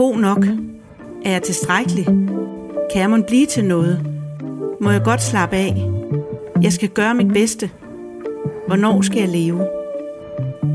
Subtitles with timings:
[0.00, 0.46] god nok?
[1.24, 2.04] Er jeg tilstrækkelig?
[2.92, 4.06] Kan jeg må blive til noget?
[4.80, 5.90] Må jeg godt slappe af?
[6.62, 7.70] Jeg skal gøre mit bedste.
[8.66, 9.68] Hvornår skal jeg leve?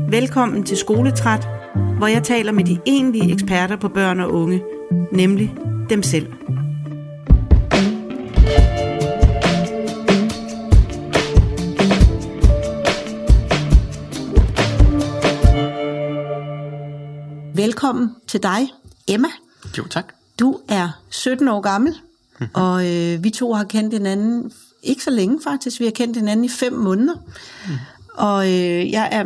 [0.08, 1.48] Velkommen til Skoletræt,
[1.98, 4.62] hvor jeg taler med de egentlige eksperter på børn og unge,
[5.12, 5.54] nemlig
[5.90, 6.32] dem selv.
[17.54, 18.60] Velkommen til dig,
[19.08, 19.28] Emma.
[19.78, 20.14] Jo, tak.
[20.38, 22.54] Du er 17 år gammel, mm-hmm.
[22.54, 25.80] og øh, vi to har kendt hinanden ikke så længe faktisk.
[25.80, 27.14] Vi har kendt hinanden i fem måneder.
[27.68, 27.72] Mm.
[28.14, 29.24] Og øh, jeg er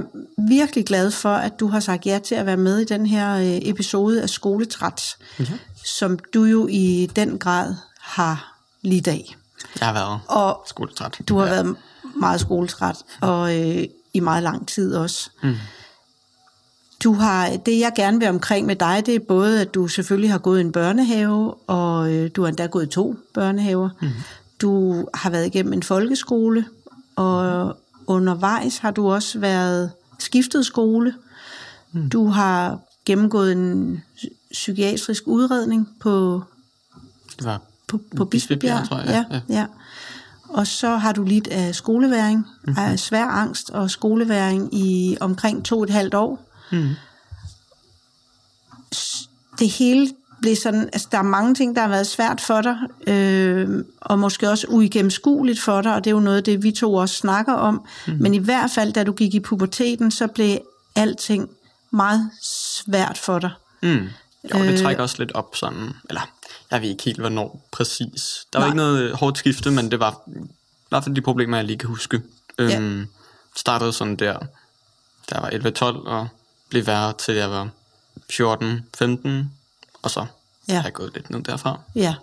[0.48, 3.34] virkelig glad for, at du har sagt ja til at være med i den her
[3.34, 5.59] øh, episode af Skoletræt, mm-hmm.
[5.84, 9.37] som du jo i den grad har lidt af.
[9.81, 11.20] Jeg har været og skoletræt.
[11.28, 11.51] Du har ja.
[11.51, 11.77] været
[12.17, 13.84] meget skoletræt, og øh,
[14.15, 15.31] i meget lang tid også.
[15.42, 15.55] Mm.
[17.05, 20.31] Du har, det jeg gerne vil omkring med dig, det er både, at du selvfølgelig
[20.31, 23.89] har gået i en børnehave, og øh, du har endda gået to børnehaver.
[24.03, 24.09] Mm.
[24.61, 26.65] Du har været igennem en folkeskole,
[27.17, 27.77] og
[28.07, 31.15] undervejs har du også været skiftet skole.
[31.92, 32.11] Mm.
[32.11, 34.03] Du har gennemgået en
[34.53, 36.42] psykiatrisk udredning på,
[37.37, 39.27] det var på, på Bispebjerg, tror jeg.
[39.31, 39.61] Ja, ja.
[39.61, 39.67] ja.
[40.48, 42.83] Og så har du lidt af skoleværing, mm-hmm.
[42.83, 46.50] af svær angst og skoleværing i omkring to og et halvt år.
[46.73, 46.95] Mm.
[49.59, 52.77] Det hele blev sådan, altså der er mange ting, der har været svært for dig,
[53.07, 56.73] øh, og måske også uigennemskueligt for dig, og det er jo noget af det, vi
[56.73, 57.85] to også snakker om.
[58.07, 58.17] Mm.
[58.21, 60.59] Men i hvert fald, da du gik i puberteten, så blev
[60.97, 61.51] alting
[61.91, 63.51] meget svært for dig.
[63.83, 64.09] Mm.
[64.55, 66.31] Jo, det øh, trækker også lidt op sådan, eller
[66.71, 68.47] jeg ved ikke helt, hvornår præcis.
[68.53, 68.69] Der var nej.
[68.69, 70.48] ikke noget hårdt skifte, men det var i
[70.89, 72.23] hvert fald de problemer, jeg lige kan huske.
[72.59, 73.05] Øhm, ja.
[73.57, 74.39] Startede sådan der,
[75.31, 76.29] der var 11-12, og
[76.71, 77.69] blev værre til jeg var
[78.33, 79.29] 14-15,
[80.03, 80.27] og så
[80.69, 80.75] ja.
[80.75, 81.81] er jeg gået lidt ned derfra.
[81.95, 82.15] Ja,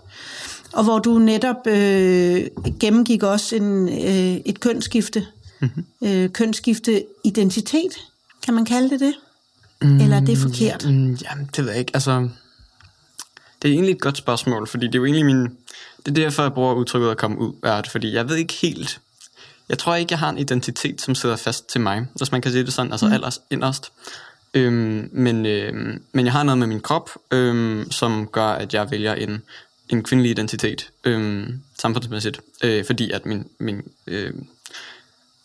[0.73, 2.47] og hvor du netop øh,
[2.79, 5.27] gennemgik også en, øh, et kønsskifte,
[5.59, 5.85] mm-hmm.
[6.01, 7.91] øh, kønsskifte identitet,
[8.45, 9.13] kan man kalde det det?
[9.81, 10.85] Mm, Eller er det forkert?
[10.85, 11.91] Mm, jamen, det ved jeg ikke.
[11.93, 12.29] Altså,
[13.61, 15.43] det er egentlig et godt spørgsmål, fordi det er jo egentlig min...
[16.05, 18.53] Det er derfor, jeg bruger udtrykket at komme ud af det, fordi jeg ved ikke
[18.53, 18.99] helt...
[19.69, 22.51] Jeg tror ikke, jeg har en identitet, som sidder fast til mig, hvis man kan
[22.51, 23.13] sige det sådan, altså mm.
[23.13, 23.91] allers inderst.
[24.53, 28.91] Øhm, men, øhm, men jeg har noget med min krop, øhm, som gør, at jeg
[28.91, 29.41] vælger en,
[29.89, 34.33] en kvindelig identitet, øhm, samfundsmæssigt, øh, fordi at min, min øh,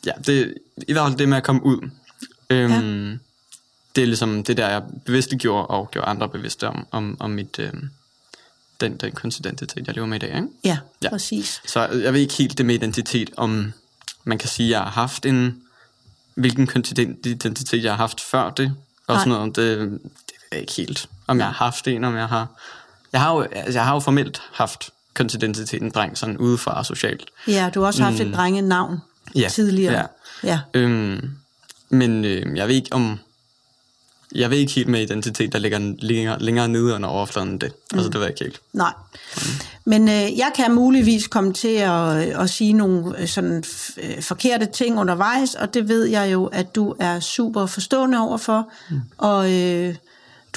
[0.07, 0.55] ja, det,
[0.89, 1.91] i hvert fald det med at komme ud,
[2.51, 3.17] øhm, ja.
[3.97, 7.31] det er ligesom det der, jeg bevidst gjorde, og gjorde andre bevidste om, om, om
[7.31, 7.73] mit, øh,
[8.81, 10.37] den, den kønsidentitet, jeg lever med i dag.
[10.37, 10.49] Ikke?
[10.65, 11.63] Ja, ja, præcis.
[11.67, 13.73] Så jeg ved ikke helt det med identitet, om
[14.25, 15.63] man kan sige, at jeg har haft en,
[16.35, 18.77] hvilken kønsidentitet jeg har haft før det,
[19.13, 22.17] og sådan noget, det, det ved jeg ikke helt, om jeg har haft en, om
[22.17, 22.47] jeg har...
[23.13, 27.31] Jeg har jo, altså, jeg har jo formelt haft kønsidentitet en dreng, sådan udefra socialt.
[27.49, 28.31] Ja, du har også haft mm.
[28.31, 28.99] et drengenavn
[29.35, 29.93] ja, tidligere.
[29.93, 30.07] Ja,
[30.43, 30.61] ja.
[30.75, 31.31] Øhm,
[31.89, 33.19] men øh, jeg ved ikke om
[34.35, 37.67] jeg ved ikke helt med identitet, der ligger længere, længere nede under overfladen end det.
[37.67, 37.99] Altså, mm.
[37.99, 38.61] Altså, det ved jeg ikke helt.
[38.73, 38.93] Nej.
[39.37, 39.43] Mm.
[39.85, 43.65] Men øh, jeg kan muligvis komme til at, at sige nogle øh, sådan
[44.03, 48.69] øh, forkerte ting undervejs, og det ved jeg jo, at du er super forstående overfor.
[48.91, 49.01] Mm.
[49.19, 49.95] Og øh,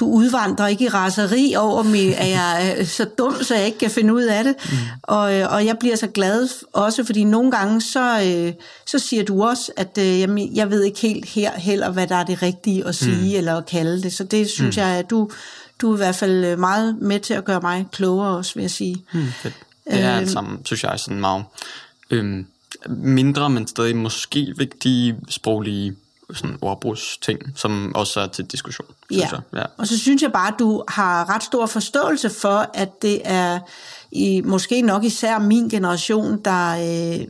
[0.00, 3.78] du udvandrer ikke i raseri over mig, at jeg er så dum, så jeg ikke
[3.78, 4.54] kan finde ud af det.
[4.70, 4.76] Mm.
[5.02, 8.52] Og, øh, og jeg bliver så glad også, fordi nogle gange, så, øh,
[8.86, 12.16] så siger du også, at øh, jamen, jeg ved ikke helt her heller, hvad der
[12.16, 13.38] er det rigtige at sige mm.
[13.38, 14.12] eller at kalde det.
[14.12, 14.80] Så det synes mm.
[14.80, 15.30] jeg, at du,
[15.80, 18.70] du er i hvert fald meget med til at gøre mig klogere også, vil jeg
[18.70, 19.04] sige.
[19.12, 19.52] Mm, det,
[19.90, 21.44] det er øhm, sammen, synes jeg, sådan meget
[22.10, 22.46] øhm,
[22.88, 25.96] mindre, men stadig måske vigtige sproglige
[26.34, 28.86] sådan ordbrugsting, som også er til diskussion.
[29.10, 29.16] Ja.
[29.16, 29.40] Jeg.
[29.54, 33.20] ja, og så synes jeg bare, at du har ret stor forståelse for, at det
[33.24, 33.58] er
[34.12, 37.26] i, måske nok især min generation, der, øh,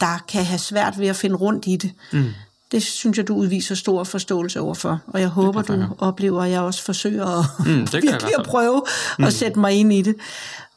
[0.00, 1.92] der kan have svært ved at finde rundt i det.
[2.12, 2.24] Mm.
[2.72, 6.60] Det synes jeg, du udviser stor forståelse overfor, og jeg håber, du oplever, at jeg
[6.60, 8.82] også forsøger at mm, virkelig at prøve
[9.18, 9.24] mm.
[9.24, 10.16] at sætte mig ind i det.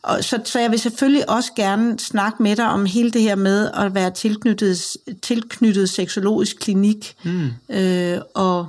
[0.01, 3.36] Og så, så jeg vil selvfølgelig også gerne snakke med dig om hele det her
[3.36, 7.50] med at være tilknyttet, tilknyttet seksologisk klinik, mm.
[7.69, 8.68] øh, og,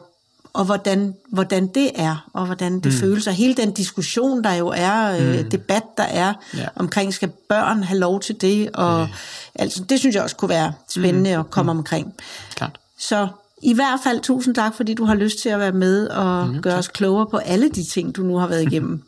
[0.52, 2.98] og hvordan, hvordan det er, og hvordan det mm.
[2.98, 3.26] føles.
[3.26, 5.50] Og hele den diskussion, der jo er, øh, mm.
[5.50, 6.66] debat, der er ja.
[6.76, 8.70] omkring, skal børn have lov til det?
[8.74, 9.12] Og, okay.
[9.54, 11.40] altså, det synes jeg også kunne være spændende mm.
[11.40, 11.78] at komme mm.
[11.78, 12.14] omkring.
[12.54, 12.80] Klart.
[12.98, 13.28] Så
[13.62, 16.62] i hvert fald tusind tak, fordi du har lyst til at være med og mm,
[16.62, 16.78] gøre tak.
[16.78, 19.02] os klogere på alle de ting, du nu har været igennem.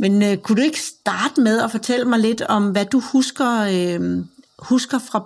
[0.00, 3.60] Men øh, kunne du ikke starte med at fortælle mig lidt om, hvad du husker,
[3.60, 4.24] øh,
[4.58, 5.24] husker fra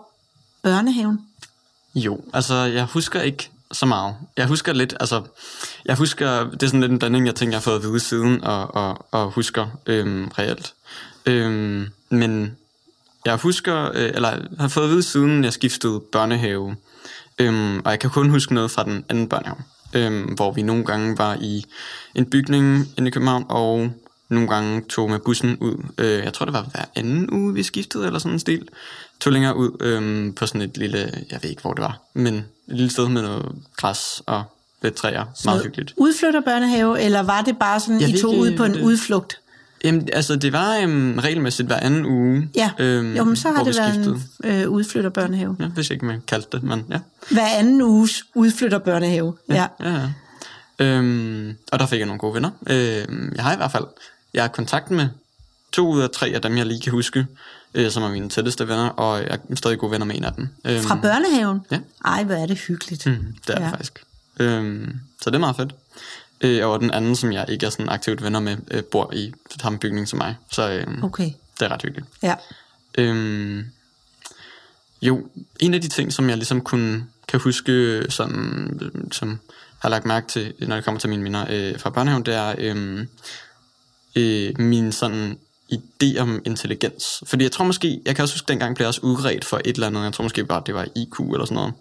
[0.62, 1.20] børnehaven?
[1.94, 4.16] Jo, altså jeg husker ikke så meget.
[4.36, 5.22] Jeg husker lidt, altså,
[5.84, 8.00] jeg husker, det er sådan lidt en blanding, jeg tænker, jeg har fået at vide
[8.00, 10.74] siden, og, og, og husker øhm, reelt.
[11.26, 12.56] Øhm, men
[13.24, 16.76] jeg husker, øh, eller har fået at vide siden, jeg skiftede børnehave,
[17.38, 19.58] øhm, og jeg kan kun huske noget fra den anden børnehave,
[19.92, 21.64] øhm, hvor vi nogle gange var i
[22.14, 23.90] en bygning inde i København, og
[24.34, 25.76] nogle gange tog med bussen ud.
[25.98, 28.68] Øh, jeg tror, det var hver anden uge, vi skiftede, eller sådan en stil.
[29.20, 30.98] Tog længere ud øh, på sådan et lille,
[31.30, 34.42] jeg ved ikke, hvor det var, men et lille sted med noget græs og
[34.82, 35.24] lidt træer.
[35.34, 35.94] Så meget hyggeligt.
[35.96, 38.82] udflytter børnehave, eller var det bare sådan, Jeg I tog ikke, ud på en det-
[38.82, 39.38] udflugt?
[39.84, 42.48] Jamen, altså, det var øhm, regelmæssigt hver anden uge.
[42.56, 44.20] Ja, øhm, jo, men så har det været skiftede.
[44.44, 45.56] en øh, udflytter børnehave.
[45.60, 46.98] Ja, hvis ikke man kaldte det, men ja.
[47.30, 49.34] Hver anden uges udflytter børnehave.
[49.48, 49.66] Ja.
[49.80, 50.08] ja, ja.
[50.78, 52.50] Øhm, og der fik jeg nogle gode venner.
[52.66, 53.84] Øhm, jeg har i hvert fald,
[54.34, 55.08] jeg har kontakt med
[55.72, 57.26] to ud af tre af dem, jeg lige kan huske,
[57.74, 60.32] øh, som er mine tætteste venner, og jeg er stadig gode venner med en af
[60.32, 60.48] dem.
[60.64, 61.60] Øhm, Fra børnehaven?
[61.70, 61.78] Ja.
[62.04, 63.06] Ej, hvor er det hyggeligt.
[63.06, 63.64] Mm, det er ja.
[63.64, 64.04] Det faktisk.
[64.40, 65.74] Øhm, så det er meget fedt.
[66.40, 69.32] Øh, og den anden, som jeg ikke er sådan aktivt venner med, øh, bor i
[69.60, 70.36] samme bygning som mig.
[70.52, 72.06] Så øhm, Okay, det er ret hyggeligt.
[72.22, 72.34] ja.
[72.98, 73.64] Øhm,
[75.02, 75.26] jo,
[75.60, 79.38] en af de ting, som jeg ligesom kunne, kan huske, sådan, øh, som
[79.78, 82.54] har lagt mærke til, når det kommer til mine minder øh, fra børnehaven, det er
[82.58, 83.08] øhm,
[84.16, 85.38] øh, min sådan
[85.72, 87.22] idé om intelligens.
[87.26, 89.74] Fordi jeg tror måske, jeg kan også huske, dengang blev jeg også udredt for et
[89.74, 91.72] eller andet, jeg tror måske bare, det var IQ eller sådan noget.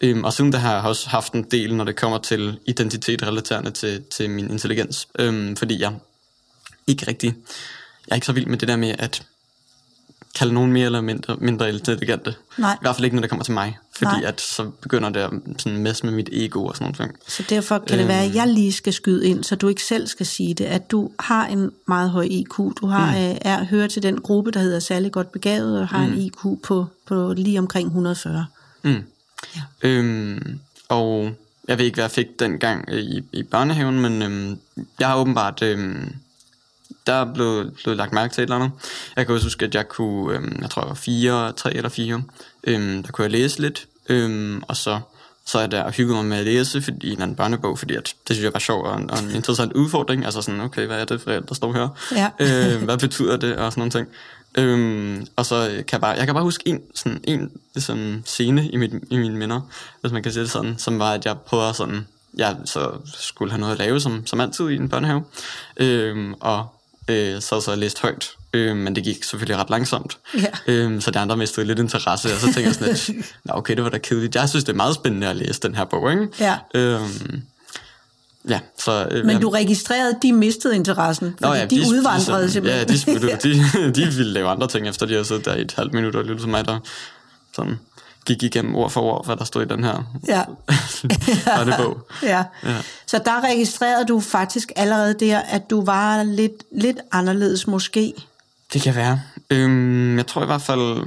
[0.00, 3.22] Øhm, og siden der har jeg også haft en del, når det kommer til identitet
[3.22, 5.08] relaterende til, til min intelligens.
[5.18, 5.92] Øhm, fordi jeg
[6.86, 7.34] ikke rigtig,
[8.06, 9.22] jeg er ikke så vild med det der med at
[10.36, 12.34] kalde nogen mere eller mindre, mindre intelligente.
[12.58, 12.74] Nej.
[12.74, 13.78] I hvert fald ikke, når det kommer til mig.
[13.96, 14.28] Fordi Nej.
[14.28, 17.12] at så begynder det at sådan messe med mit ego og sådan noget.
[17.28, 20.06] Så derfor kan det være, at jeg lige skal skyde ind, så du ikke selv
[20.06, 22.56] skal sige det, at du har en meget høj IQ.
[22.80, 23.16] Du har, mm.
[23.16, 26.12] øh, er, hører til den gruppe, der hedder særlig godt begavet, og har mm.
[26.12, 28.46] en IQ på, på lige omkring 140.
[28.82, 29.02] Mm.
[29.56, 29.62] Ja.
[29.82, 31.30] Øhm, og
[31.68, 34.58] jeg ved ikke, hvad jeg fik dengang øh, i, i børnehaven, men øhm,
[34.98, 35.62] jeg har åbenbart...
[35.62, 36.14] Øhm,
[37.06, 38.70] der er blevet, blevet lagt mærke til et eller andet.
[39.16, 41.88] Jeg kan også huske, at jeg kunne, øhm, jeg tror jeg var fire, tre eller
[41.88, 42.22] fire,
[42.64, 45.00] øhm, der kunne jeg læse lidt, øhm, og så
[45.46, 47.78] så er der og hyggede mig med at læse fordi, i en eller anden børnebog,
[47.78, 50.24] fordi at, det synes jeg var sjovt og en, og en interessant udfordring.
[50.24, 51.88] Altså sådan, okay, hvad er det for der står her?
[52.12, 52.30] Ja.
[52.74, 53.56] øh, hvad betyder det?
[53.56, 54.08] Og sådan nogle ting.
[54.58, 58.68] Øhm, og så kan jeg bare, jeg kan bare huske en, sådan, en sådan scene
[58.68, 59.60] i, mit, i mine minder,
[60.00, 62.06] hvis man kan sige det sådan, som var, at jeg prøvede sådan,
[62.36, 65.24] jeg så skulle have noget at lave, som, som altid i en børnehave,
[65.76, 66.75] øhm, og
[67.08, 70.18] øh, så så jeg læst højt, øh, men det gik selvfølgelig ret langsomt.
[70.34, 70.46] Ja.
[70.66, 73.10] Øhm, så de andre mistede lidt interesse, og så tænkte jeg sådan lidt,
[73.44, 74.34] Nå, okay, det var da kedeligt.
[74.34, 76.28] Jeg synes, det er meget spændende at læse den her bog, ikke?
[76.40, 76.56] Ja.
[76.74, 77.42] Øhm,
[78.48, 79.08] ja, så...
[79.10, 82.86] Øh, Men du registrerede, de mistede interessen, fordi ja, de, de udvandrede simpelthen.
[82.88, 83.38] Ja, de, smuttede.
[83.44, 86.14] de, de ville lave andre ting, efter de havde siddet der i et halvt minut
[86.14, 86.78] og lyttet til mig, der
[87.54, 87.78] sådan
[88.26, 90.42] gik igennem ord for ord, hvad der stod i den her Ja.
[91.56, 92.06] børnebog.
[92.22, 92.44] ja.
[92.64, 92.76] Ja.
[93.06, 98.14] Så der registrerede du faktisk allerede der, at du var lidt, lidt anderledes måske.
[98.72, 99.20] Det kan være.
[99.50, 101.06] Øhm, jeg tror i hvert fald,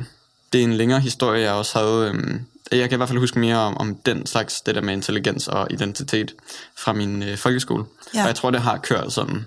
[0.54, 2.08] det er en længere historie, jeg også havde.
[2.10, 4.94] Øhm, jeg kan i hvert fald huske mere om, om den slags, det der med
[4.94, 6.34] intelligens og identitet
[6.78, 7.84] fra min øh, folkeskole.
[8.14, 8.22] Ja.
[8.22, 9.46] Og jeg tror, det har kørt sådan,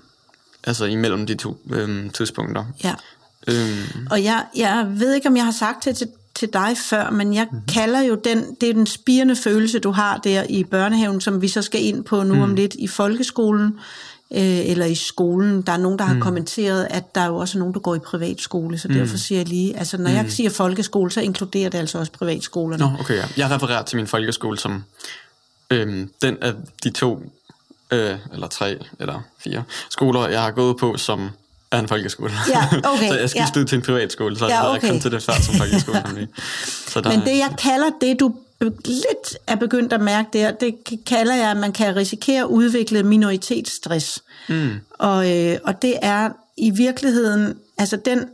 [0.65, 2.65] altså imellem de to øhm, tidspunkter.
[2.85, 2.95] Ja.
[3.47, 6.09] Øhm, Og jeg, jeg ved ikke, om jeg har sagt det til,
[6.43, 7.67] til dig før, men jeg mm-hmm.
[7.69, 11.49] kalder jo den, det er den spirende følelse, du har der i børnehaven, som vi
[11.49, 12.41] så skal ind på nu mm.
[12.41, 13.79] om lidt i folkeskolen,
[14.31, 15.63] øh, eller i skolen.
[15.63, 16.21] Der er nogen, der har mm.
[16.21, 18.95] kommenteret, at der er jo også nogen, der går i privatskole, så mm.
[18.95, 20.17] derfor siger jeg lige, altså når mm.
[20.17, 22.85] jeg siger folkeskole, så inkluderer det altså også privatskolerne.
[22.85, 23.25] Nå, okay, ja.
[23.37, 24.85] Jeg refererer til min folkeskole som
[25.71, 27.33] øhm, den af de to,
[27.93, 31.31] øh, eller tre, eller fire skoler, jeg har gået på, som
[31.73, 32.33] er en folkeskole.
[32.49, 33.67] Ja, okay, så jeg skiftede ja.
[33.67, 34.89] til en privatskole, så Ja, jeg okay.
[34.89, 36.03] kom til det før som folkeskole.
[36.07, 36.29] nemlig.
[36.89, 38.35] Så der, Men det, jeg kalder det, du
[38.85, 40.75] lidt er begyndt at mærke der, det
[41.07, 44.23] kalder jeg, at man kan risikere at udvikle minoritetsstress.
[44.49, 44.71] Mm.
[44.99, 48.25] Og, øh, og det er i virkeligheden, altså den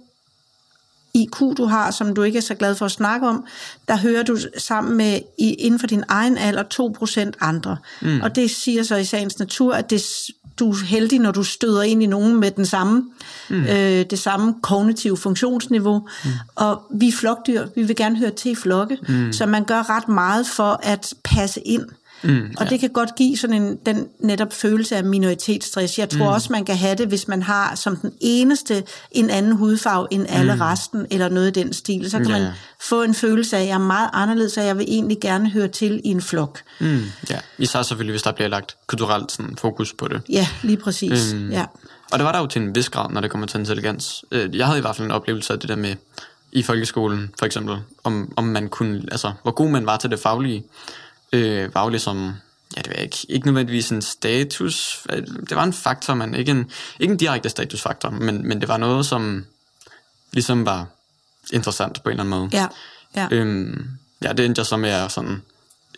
[1.14, 3.46] IQ, du har, som du ikke er så glad for at snakke om,
[3.88, 7.76] der hører du sammen med, i, inden for din egen alder, 2% andre.
[8.00, 8.20] Mm.
[8.20, 10.02] Og det siger så i sagens natur, at det,
[10.58, 13.04] du er heldig, når du støder ind i nogen med den samme,
[13.50, 13.62] mm.
[13.62, 16.08] øh, det samme kognitive funktionsniveau.
[16.24, 16.30] Mm.
[16.54, 19.32] Og vi er flokdyr, vi vil gerne høre til i flokke, mm.
[19.32, 21.82] så man gør ret meget for at passe ind.
[22.22, 25.98] Mm, og det kan godt give sådan en den netop følelse af minoritetsstress.
[25.98, 26.32] Jeg tror mm.
[26.32, 30.26] også, man kan have det, hvis man har som den eneste en anden hudfarve end
[30.28, 30.60] alle mm.
[30.60, 32.10] resten, eller noget i den stil.
[32.10, 32.52] Så kan Ja, man ja.
[32.80, 35.68] få en følelse af, at jeg er meget anderledes, og jeg vil egentlig gerne høre
[35.68, 36.60] til i en flok.
[36.80, 40.20] Mm, ja, især selvfølgelig, hvis der bliver lagt kulturelt sådan, fokus på det.
[40.28, 41.32] Ja, lige præcis.
[41.32, 41.64] Øhm, Ja.
[42.12, 44.24] Og det var der jo til en vis grad, når det kommer til intelligens.
[44.30, 45.94] Øh, Jeg havde i hvert fald en oplevelse af det der med,
[46.52, 50.18] i folkeskolen for eksempel, om, om man kunne, altså hvor god man var til det
[50.18, 50.64] faglige,
[51.32, 52.34] øh, faglige som
[52.76, 55.06] ja, det var ikke, ikke nødvendigvis en status,
[55.48, 56.70] det var en faktor, men ikke en,
[57.00, 59.46] ikke en direkte statusfaktor, men, men det var noget, som
[60.32, 60.86] ligesom var
[61.52, 62.50] interessant på en eller anden måde.
[62.52, 62.66] Ja,
[63.16, 63.28] ja.
[63.30, 63.88] Øhm,
[64.22, 65.42] ja, det endte jeg så med at sådan,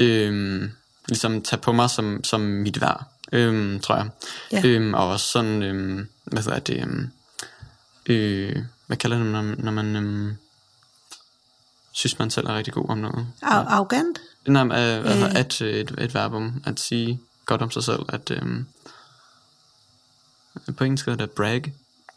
[0.01, 0.71] øhm,
[1.09, 4.09] ligesom tage på mig som, som mit værd, øhm, tror jeg.
[4.53, 4.63] Ja.
[4.65, 7.11] Øhm, og også sådan, øhm, hvad hedder det, øhm,
[8.07, 8.57] øh,
[8.87, 10.37] hvad kalder det, når, når man øhm,
[11.93, 13.27] synes, man selv er rigtig god om noget?
[13.43, 14.21] Ar- arrogant?
[14.47, 15.23] Nej, øh, Øh.
[15.23, 15.35] øh.
[15.35, 18.67] at øh, et, et verbum, at sige godt om sig selv, at øhm,
[20.77, 21.73] på engelsk hedder det brag.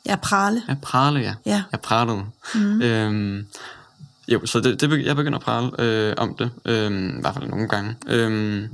[0.06, 0.64] Ja, prale.
[0.70, 1.34] Ja, prale, ja.
[1.46, 1.64] Ja.
[1.72, 2.26] Jeg pralede.
[2.56, 2.82] Mm.
[2.82, 3.48] Øhm,
[4.28, 7.48] jo, så det, det, jeg begynder at prale øh, om det, øhm, i hvert fald
[7.50, 7.96] nogle gange.
[8.08, 8.70] Øhm,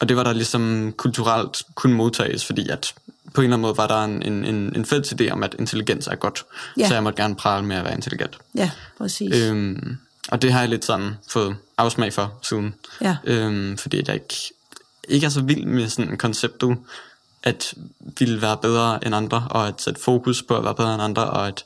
[0.00, 2.94] og det var der ligesom kulturelt kunne modtages, fordi at
[3.34, 5.56] på en eller anden måde var der en, en, en, en fælles idé om, at
[5.58, 6.44] intelligens er godt.
[6.76, 6.88] Ja.
[6.88, 8.38] Så jeg måtte gerne prale med at være intelligent.
[8.54, 9.34] Ja, præcis.
[9.36, 12.74] Øhm, og det har jeg lidt sådan fået afsmag for siden.
[13.00, 13.16] Ja.
[13.24, 14.34] Øhm, fordi jeg ikke,
[15.08, 16.76] ikke er så vild med sådan konceptet,
[17.42, 17.74] at
[18.18, 21.30] ville være bedre end andre, og at sætte fokus på at være bedre end andre,
[21.30, 21.64] og at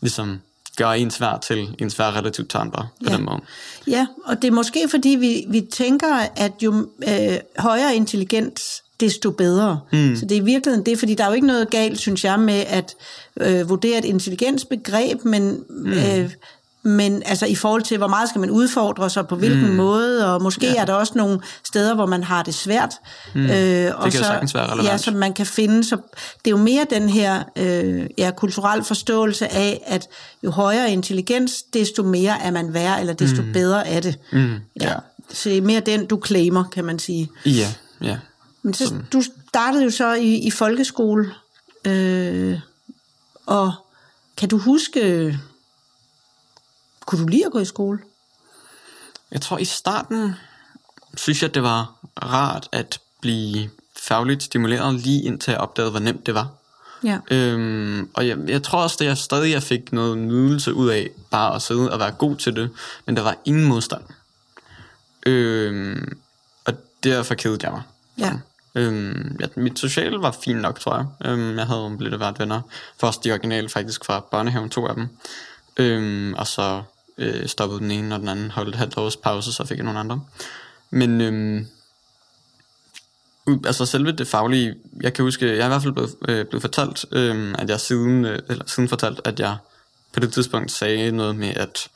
[0.00, 0.40] ligesom
[0.76, 3.16] gøre ens værd til ens værd relativt til andre på Ja.
[3.16, 3.40] den måde.
[3.86, 9.30] Ja, og det er måske fordi, vi, vi tænker, at jo øh, højere intelligens, desto
[9.30, 9.80] bedre.
[9.92, 10.16] Mm.
[10.16, 12.40] Så det er i virkeligheden det, fordi der er jo ikke noget galt, synes jeg,
[12.40, 12.94] med at
[13.40, 15.92] øh, vurdere et intelligensbegreb, men, mm.
[15.92, 16.30] øh,
[16.84, 19.74] men altså i forhold til, hvor meget skal man udfordre sig, på hvilken mm.
[19.74, 20.80] måde, og måske ja.
[20.80, 22.94] er der også nogle steder, hvor man har det svært.
[23.34, 23.40] Mm.
[23.40, 24.88] Øh, og kan jo sagtens være relevant.
[24.88, 25.84] Ja, som man kan finde.
[25.84, 25.96] Så
[26.44, 30.08] det er jo mere den her øh, ja, kulturel forståelse af, at
[30.42, 33.52] jo højere intelligens, desto mere er man værd, eller desto mm.
[33.52, 34.18] bedre er det.
[34.32, 34.94] Mm, ja.
[35.32, 37.30] Så det er mere den, du claimer, kan man sige.
[37.46, 37.68] Ja,
[38.00, 38.18] ja.
[38.62, 41.30] Men så, du startede jo så i, i folkeskole,
[41.84, 42.58] øh,
[43.46, 43.72] og
[44.36, 45.38] kan du huske,
[47.06, 47.98] kunne du lide at gå i skole?
[49.30, 50.34] Jeg tror i starten,
[51.16, 51.92] synes jeg, det var
[52.22, 56.48] rart at blive fagligt stimuleret, lige indtil jeg opdagede, hvor nemt det var.
[57.04, 57.18] Ja.
[57.30, 61.10] Øhm, og jeg, jeg tror også, at jeg stadig jeg fik noget nydelse ud af
[61.30, 62.70] bare at sidde og være god til det,
[63.06, 64.02] men der var ingen modstand.
[65.26, 66.18] Øhm,
[66.64, 67.82] og derfor kedede jeg mig.
[68.18, 68.32] Ja.
[68.74, 71.30] Øhm, ja, mit sociale var fint nok, tror jeg.
[71.30, 72.60] Øhm, jeg havde lidt af hvert venner.
[73.00, 75.08] Først de originale faktisk fra børnehaven, to af dem.
[75.76, 76.82] Øhm, og så
[77.18, 80.00] øh, stoppede den ene, og den anden holdt halvt års pause, så fik jeg nogle
[80.00, 80.20] andre.
[80.90, 81.66] Men øhm,
[83.66, 86.60] altså selve det faglige, jeg kan huske, jeg er i hvert fald blevet, øh, blevet
[86.62, 89.56] fortalt, øh, at jeg siden, øh, eller siden fortalt, at jeg
[90.12, 91.88] på det tidspunkt sagde noget med, at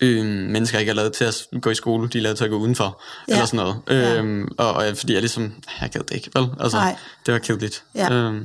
[0.00, 2.50] øh, mennesker ikke er lavet til at gå i skole, de er lavet til at
[2.50, 3.32] gå udenfor, Ja.
[3.32, 3.76] eller sådan noget.
[3.88, 4.22] Ja.
[4.22, 6.48] Øh, og, og fordi jeg ligesom, jeg gad det ikke, vel?
[6.60, 6.96] Altså, Nej.
[7.26, 7.84] det var kedeligt.
[7.94, 8.12] Ja.
[8.12, 8.42] Øh,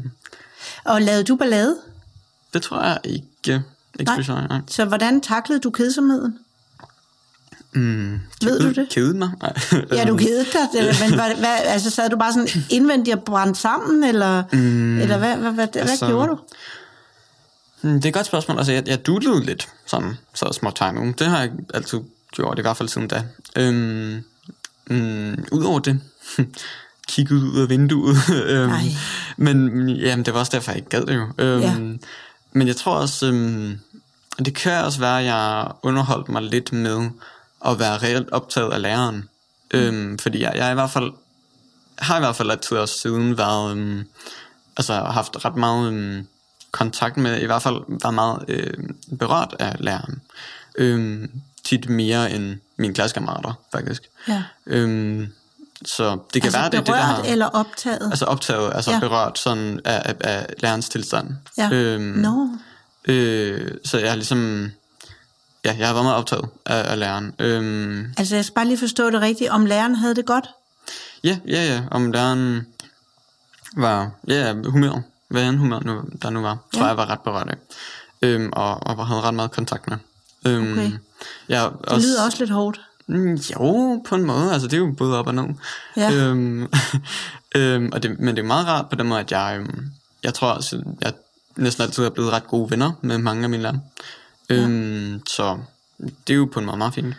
[0.85, 1.77] Og lavede du ballade?
[2.53, 3.63] det tror jeg ikke,
[3.99, 4.15] ikke Nej.
[4.23, 4.61] specielt, nej.
[4.67, 6.37] Så hvordan taklede du kedsomheden?
[7.73, 8.89] Mm, Ved du det?
[8.89, 9.31] Kede mig?
[9.91, 13.59] Ja, du kedede dig, men hvad, hvad, altså, sad du bare sådan indvendigt og brændte
[13.61, 16.37] sammen, eller, mm, eller hvad, hvad, hvad, hvad altså- gjorde du?
[17.81, 18.57] Hmm, Det er et godt spørgsmål.
[18.57, 21.13] Altså, jeg, jeg doodlede lidt sådan, så små tegninger.
[21.13, 21.99] Det har jeg altid
[22.31, 23.23] gjort, i hvert fald siden da.
[23.55, 24.23] Øhm,
[24.89, 25.99] mm, Udover det,
[27.07, 28.15] kiggede ud af vinduet.
[28.45, 28.71] øhm,
[29.37, 31.27] men jamen, det var også derfor, jeg ikke gad det jo.
[31.37, 31.75] Øhm, Ja.
[32.51, 33.79] Men jeg tror også, øhm,
[34.45, 37.09] det kan også være, at jeg underholdt mig lidt med
[37.65, 39.15] at være reelt optaget af læreren.
[39.73, 39.79] Mm.
[39.79, 41.11] Øhm, fordi jeg, jeg i hvert fald
[41.99, 44.03] har i hvert fald altid også siden været, øhm,
[44.77, 46.27] altså haft ret meget øhm,
[46.71, 48.73] kontakt med, i hvert fald været meget øh,
[49.19, 50.21] berørt af læreren.
[50.77, 51.31] Øhm,
[51.65, 54.03] tit mere end mine klassekammerater, faktisk.
[54.27, 54.43] Ja.
[54.65, 55.33] Øhm,
[55.85, 57.23] så det kan Altså være, det er det, der har...
[57.23, 58.07] eller optaget?
[58.09, 58.99] Altså optaget, altså Ja.
[58.99, 61.35] berørt sådan af, af, af lærerens tilstand.
[61.57, 61.69] ja.
[61.71, 62.49] Øhm, Nå.
[63.07, 64.71] Øh, så jeg har ligesom...
[65.65, 67.33] Ja, jeg har været meget optaget af, af læreren.
[67.39, 69.49] Øhm, Altså, jeg skal bare lige forstå det rigtigt.
[69.49, 70.45] Om læreren havde det godt?
[71.23, 71.81] Ja, ja, ja.
[71.91, 72.67] Om læreren
[73.77, 76.87] var ja, humør, hvad end humør nu, der nu var, tror Ja.
[76.87, 77.55] jeg var ret berørt af.
[78.21, 79.97] Øhm, og, og havde ret meget kontakt med.
[80.47, 80.91] Øhm, Okay.
[81.49, 82.81] Ja, Det lyder også lidt hårdt.
[83.07, 84.53] Mm, Jo, på en måde.
[84.53, 85.43] Altså, det er jo både op og ned.
[85.97, 86.11] Ja.
[86.13, 86.67] Øhm,
[87.55, 89.85] øhm, og det, men det er meget rart på den måde, at jeg, øhm,
[90.23, 91.13] jeg tror også, jeg
[91.57, 93.79] næsten altid er blevet ret gode venner med mange af mine lærere.
[94.49, 95.57] Øhm, så
[95.99, 97.15] det er jo på en måde meget fint.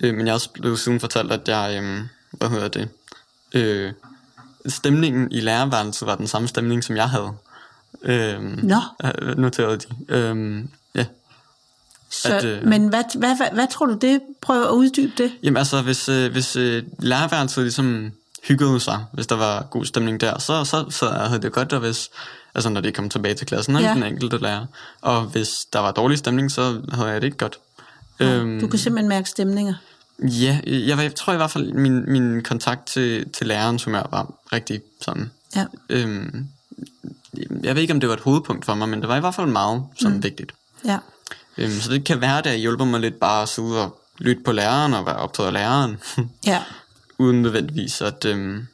[0.00, 2.88] Øh, men jeg er også blevet siden fortalt, at jeg, øhm, hvad hedder det,
[3.54, 3.92] øh,
[4.66, 7.30] stemningen i lærerværelset var den samme stemning, som jeg havde.
[8.02, 8.80] Øhm, Nå.
[9.04, 9.86] øh, Noterede de.
[10.08, 11.06] Øhm, ja.
[12.10, 14.20] Så, At, øh, men hvad, hvad, hvad, hvad tror du det?
[14.40, 15.32] Prøv at uddybe det.
[15.42, 18.12] Jamen altså, hvis, øh, hvis øh, lærerværelset ligesom
[18.48, 21.80] hyggede sig, hvis der var god stemning der, så, så, så havde det godt, og
[21.80, 22.10] hvis,
[22.54, 23.94] altså når de kom tilbage til klassen, Ja.
[23.94, 24.66] den enkelte lærer.
[25.00, 27.58] Og hvis der var dårlig stemning, så havde jeg det ikke godt.
[28.20, 29.74] Øhm, Du kan simpelthen mærke stemninger.
[30.18, 34.32] Ja, jeg, jeg tror i hvert fald, min, min kontakt til, til lærerens humør var
[34.52, 35.30] rigtig sådan...
[35.56, 35.64] Ja.
[35.88, 36.46] Øhm,
[37.62, 39.34] jeg ved ikke, om det var et hovedpunkt for mig, men det var i hvert
[39.34, 40.22] fald meget sådan mm.
[40.22, 40.52] vigtigt.
[40.84, 40.98] Ja.
[41.58, 44.42] Øhm, så det kan være, at det hjælper mig lidt bare at sidde og lytte
[44.42, 45.96] på læreren og være optaget af læreren,
[46.46, 46.62] Ja.
[47.18, 48.66] uden nødvendigvis at øhm,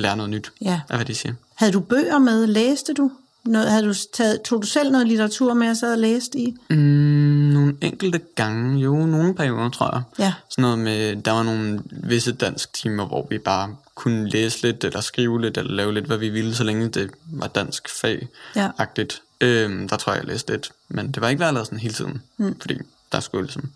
[0.00, 0.80] lære noget nyt Ja.
[0.88, 1.34] af, hvad de siger.
[1.54, 2.46] Havde du bøger med?
[2.46, 3.10] Læste du?
[3.44, 6.56] Noget, havde du taget, tog du selv noget litteratur med og sad og læste i?
[6.70, 10.02] Mm, nogle enkelte gange, jo, nogle perioder, tror jeg.
[10.18, 10.32] Ja.
[10.50, 14.84] Sådan noget med, der var nogle visse dansk timer, hvor vi bare kunne læse lidt,
[14.84, 19.22] eller skrive lidt, eller lave lidt, hvad vi ville, så længe det var dansk fag-agtigt.
[19.40, 20.70] Øhm, der tror jeg, jeg læste lidt.
[20.88, 22.22] Men det var ikke, hvad jeg lavede sådan hele tiden.
[22.36, 22.60] Mm.
[22.60, 22.78] Fordi
[23.12, 23.70] der skulle ligesom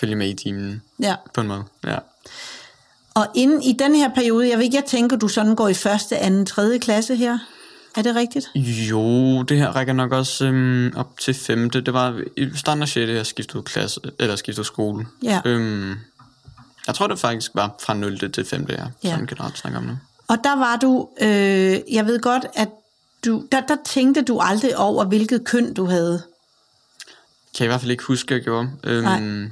[0.00, 1.14] følge med i timen Ja.
[1.34, 1.62] på en måde.
[1.86, 1.98] Ja.
[3.18, 5.74] Og inden i den her periode, jeg ved ikke, jeg tænker, du sådan går i
[5.74, 7.38] første, anden, tredje klasse her.
[7.96, 8.50] Er det rigtigt?
[8.90, 11.80] Jo, det her rækker nok også øhm, op til femte.
[11.80, 13.10] Det var i starten af 6.
[13.10, 15.06] jeg skiftede klasse, eller skiftede skole.
[15.22, 15.40] Ja.
[15.44, 15.94] Øhm,
[16.86, 18.32] jeg tror, det faktisk var fra 0.
[18.32, 18.66] til 5.
[18.68, 19.10] jeg Ja.
[19.10, 19.98] sådan generelt snakker om nu.
[20.28, 22.68] Og der var du, øh, jeg ved godt, at
[23.24, 26.22] du, der, der tænkte du aldrig over, hvilket køn du havde.
[27.56, 28.70] Kan jeg i hvert fald ikke huske, at jeg gjorde.
[28.84, 29.48] Øhm, Nej.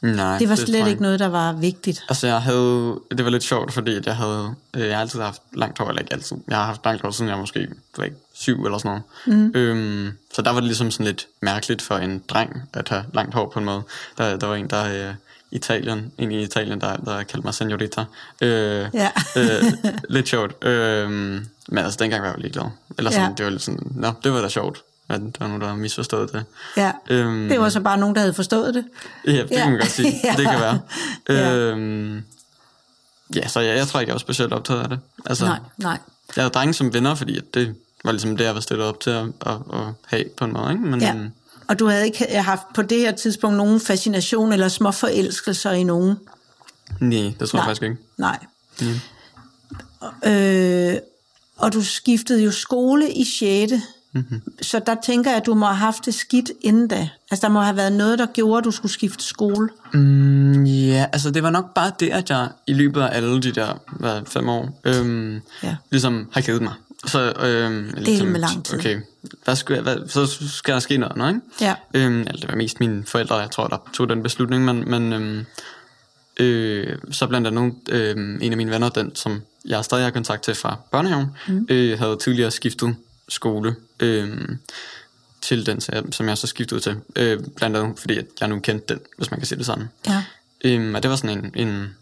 [0.00, 2.04] Nej, Det var slet ikke noget, der var vigtigt.
[2.08, 5.20] Altså jeg havde, det var lidt sjovt, fordi at jeg havde, øh, jeg har altid
[5.20, 8.04] haft langt hår, eller ikke altid, jeg har haft langt hår, siden jeg måske, var
[8.04, 9.38] ikke syv eller sådan noget.
[9.40, 9.52] Mm.
[9.54, 13.34] Øhm, så der var det ligesom sådan lidt mærkeligt for en dreng at have langt
[13.34, 13.82] hår på en måde.
[14.18, 15.14] Der, der var en, der øh,
[15.50, 18.04] Italien, en i Italien, der, der kaldte mig senorita.
[18.40, 19.10] Øh, Ja.
[19.36, 19.64] øh,
[20.08, 20.64] lidt sjovt.
[20.64, 21.10] Øh,
[21.68, 22.64] men altså dengang var jeg jo ligeglad.
[22.98, 23.34] Eller sådan, ja.
[23.36, 24.82] det var lidt sådan, nå, det var da sjovt.
[25.08, 26.44] At der var nogen, der havde misforstået det.
[26.76, 26.92] Ja.
[27.10, 28.84] Øhm, Det var så bare nogen, der havde forstået det.
[29.26, 29.56] Ja, det Ja.
[29.62, 30.20] kan man godt sige.
[30.24, 30.34] Ja.
[30.38, 30.80] Det kan være.
[31.28, 32.22] Øhm,
[33.36, 34.98] ja, så jeg, jeg tror ikke, jeg var specielt optaget af det.
[35.26, 35.98] Altså, Nej, nej.
[36.36, 39.10] Jeg havde drenge som venner, fordi det var ligesom det, jeg var stillet op til
[39.10, 40.70] at, at, at have på en måde.
[40.72, 40.82] Ikke?
[40.84, 41.14] Men, Ja.
[41.68, 45.82] Og du havde ikke haft på det her tidspunkt nogen fascination eller små forelskelser i
[45.82, 46.16] nogen?
[47.00, 47.62] Nej, det tror Nej.
[47.68, 47.96] jeg faktisk ikke.
[48.18, 48.38] Nej.
[50.26, 50.96] Øh,
[51.56, 53.72] og du skiftede jo skole i 6.
[54.16, 54.42] Mm-hmm.
[54.62, 57.08] Så der tænker jeg, at du må have haft det skidt inden da.
[57.30, 59.68] Altså der må have været noget, der gjorde, at du skulle skifte skole.
[59.94, 63.52] Mm, ja, altså det var nok bare det, at jeg i løbet af alle de
[63.52, 65.76] der hvad, fem år, øhm, Ja.
[65.90, 66.72] ligesom har kedet mig.
[67.06, 68.78] Så, øhm, Del med lang tid.
[68.78, 69.00] Okay,
[69.44, 71.40] hvad skal, jeg- hvad, så skal der ske noget, ikke?
[71.60, 71.74] Ja.
[71.94, 75.12] Øhm, eller det var mest mine forældre, jeg tror, der tog den beslutning, men, men
[75.12, 75.44] øhm,
[76.40, 80.42] øh, så blandt andet øh, en af mine venner, den som jeg stadig har kontakt
[80.42, 81.66] til fra børnehaven, mm.
[81.70, 82.96] øh, havde tidligere skiftet
[83.28, 84.48] skole øh,
[85.42, 86.96] til den, som- som jeg så skiftede til.
[87.16, 89.88] Øh, blandt andet fordi, at jeg nu kendte den, hvis man kan sige det sådan.
[90.06, 90.22] Ja.
[90.64, 91.94] Øhm, og det var sådan en, en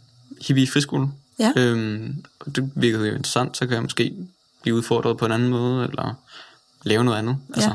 [0.46, 1.08] hippie friskole.
[1.38, 1.52] Ja.
[1.56, 4.14] Øhm, og det virkede jo interessant, så kan jeg måske
[4.62, 6.14] blive udfordret på en anden måde, eller
[6.82, 7.36] lave noget andet.
[7.54, 7.74] Altså,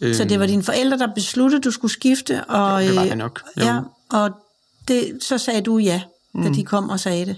[0.00, 2.44] øhm, Så det var dine forældre, der besluttede, du skulle skifte?
[2.44, 3.64] Og, det var øh, det nok, jo.
[3.64, 3.80] Ja,
[4.10, 4.30] og
[4.88, 6.02] det, så sagde du ja,
[6.34, 7.36] da de kom og sagde det.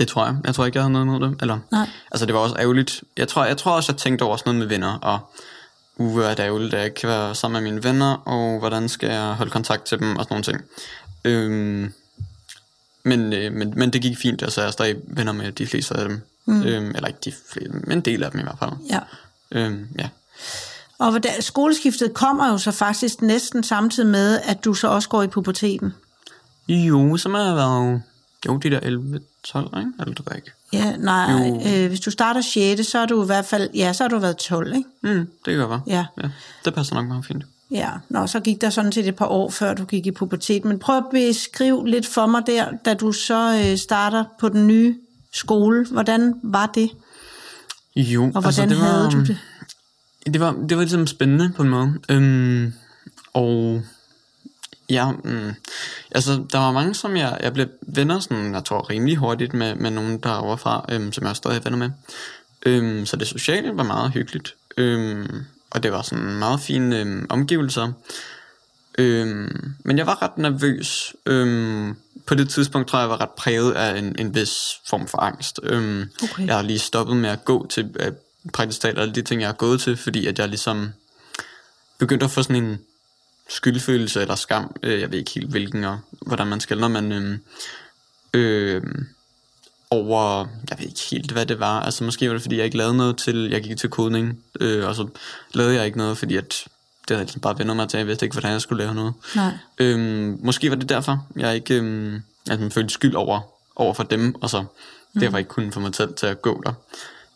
[0.00, 0.36] Det tror jeg.
[0.44, 1.42] Jeg tror ikke, jeg havde noget imod det.
[1.42, 1.88] Eller, Nej.
[2.10, 3.02] Altså, det var også ærgerligt.
[3.16, 5.18] Jeg tror, jeg tror også, jeg tænkte over sådan noget med venner, og
[5.96, 8.58] uh, hvor er det ærgerligt, at jeg ikke kan være sammen med mine venner, og
[8.58, 10.60] hvordan skal jeg holde kontakt til dem, og sådan nogle ting.
[11.24, 11.92] Øhm,
[13.02, 15.94] men, øh, men, men det gik fint, altså jeg er stadig venner med de fleste
[15.94, 16.20] af dem.
[16.44, 16.62] Mm.
[16.62, 18.70] Øhm, eller ikke de fleste, men en del af dem i hvert fald.
[18.90, 19.00] Ja.
[19.50, 20.08] Øhm, ja.
[20.98, 25.22] Og hvordan, skoleskiftet kommer jo så faktisk næsten samtidig med, at du så også går
[25.22, 25.94] i puberteten.
[26.68, 28.02] Jo, jeg have været,
[28.46, 29.90] jo, de der 11-12, ikke?
[30.00, 30.50] Eller det var ikke.
[30.72, 31.62] Ja, nej, Jo.
[31.66, 34.18] øh, hvis du starter 6., så er du i hvert fald, ja, så har du
[34.18, 34.88] været 12, ikke?
[35.02, 35.80] Mm, det godt være.
[35.86, 36.06] Ja.
[36.22, 36.28] ja.
[36.64, 37.44] Det passer nok meget fint.
[37.70, 40.64] Ja, Nå, så gik der sådan set et par år, før du gik i pubertet.
[40.64, 44.66] Men prøv at beskrive lidt for mig der, da du så øh, starter på den
[44.66, 44.96] nye
[45.32, 45.86] skole.
[45.90, 46.90] Hvordan var det,
[47.96, 49.38] Jo, og hvordan altså, havde du det?
[50.26, 51.94] Det var, det var ligesom spændende på en måde.
[52.08, 52.72] Øhm,
[53.34, 53.82] og
[54.90, 55.54] ja, mm,
[56.10, 59.74] altså der var mange, som jeg, jeg blev venner sådan, jeg tror rimelig hurtigt med,
[59.74, 61.90] med nogen der overfra, øhm, som jeg stadig er venner med.
[62.66, 64.54] Øhm, så det sociale var meget hyggeligt.
[64.76, 67.92] Øhm, og det var sådan meget fine øhm, omgivelser.
[68.98, 71.14] Øhm, men jeg var ret nervøs.
[71.26, 75.06] Øhm, på det tidspunkt tror jeg, jeg var ret præget af en, en vis form
[75.08, 75.60] for angst.
[75.62, 76.46] Øhm, Okay.
[76.46, 78.12] Jeg har lige stoppet med at gå til øh,
[78.52, 80.88] praktisk talt alle de ting, jeg har gået til, fordi at jeg ligesom
[81.98, 82.78] begyndte at få sådan en
[83.50, 84.76] skyldfølelse eller skam.
[84.82, 87.38] Øh, jeg ved ikke helt hvilken og hvordan man skældner, men øh,
[88.34, 88.82] øh,
[89.90, 91.80] over, jeg ved ikke helt, hvad det var.
[91.80, 94.88] Altså måske var det, fordi jeg ikke lavede noget til, jeg gik til kodning, øh,
[94.88, 95.08] og så
[95.54, 96.64] lavede jeg ikke noget, fordi at
[97.08, 98.94] det havde jeg ligesom bare vendt mig til, jeg vidste ikke, hvordan jeg skulle lave
[98.94, 99.14] noget.
[99.36, 99.52] Nej.
[99.78, 103.40] Øhm, måske var det derfor, jeg ikke øhm, altså, følte skyld over,
[103.76, 104.64] over for dem, og så
[105.20, 106.72] derfor ikke kunne få mig selv til at gå der.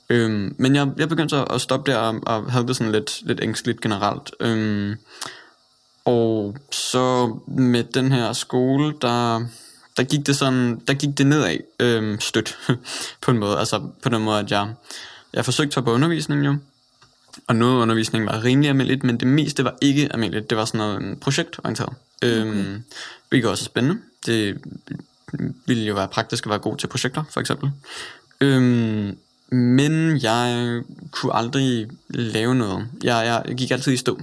[0.08, 3.20] Øhm, men jeg, jeg begyndte så at stoppe der og, og havde det sådan lidt,
[3.22, 4.30] lidt ængstligt generelt.
[4.40, 4.96] Øhm,
[6.04, 9.46] Og så med den her skole, der,
[9.96, 12.58] der gik det sådan, der gik det nedad øhm, stødt
[13.22, 13.58] på en måde.
[13.58, 14.74] Altså på den måde, at jeg,
[15.32, 16.56] jeg forsøgte på undervisning jo.
[17.46, 20.50] Og noget undervisning var rimelig almindeligt, men det meste var ikke almindeligt.
[20.50, 21.94] Det var sådan noget um, projektorienteret.
[22.22, 22.40] Okay.
[22.40, 22.82] Øhm,
[23.28, 24.00] hvilket også er spændende.
[24.26, 24.58] Det
[25.66, 27.70] ville jo være praktisk at være god til projekter, for eksempel.
[28.40, 29.18] Øhm,
[29.50, 32.88] men jeg kunne aldrig lave noget.
[33.02, 34.20] Jeg, jeg gik altid i stå.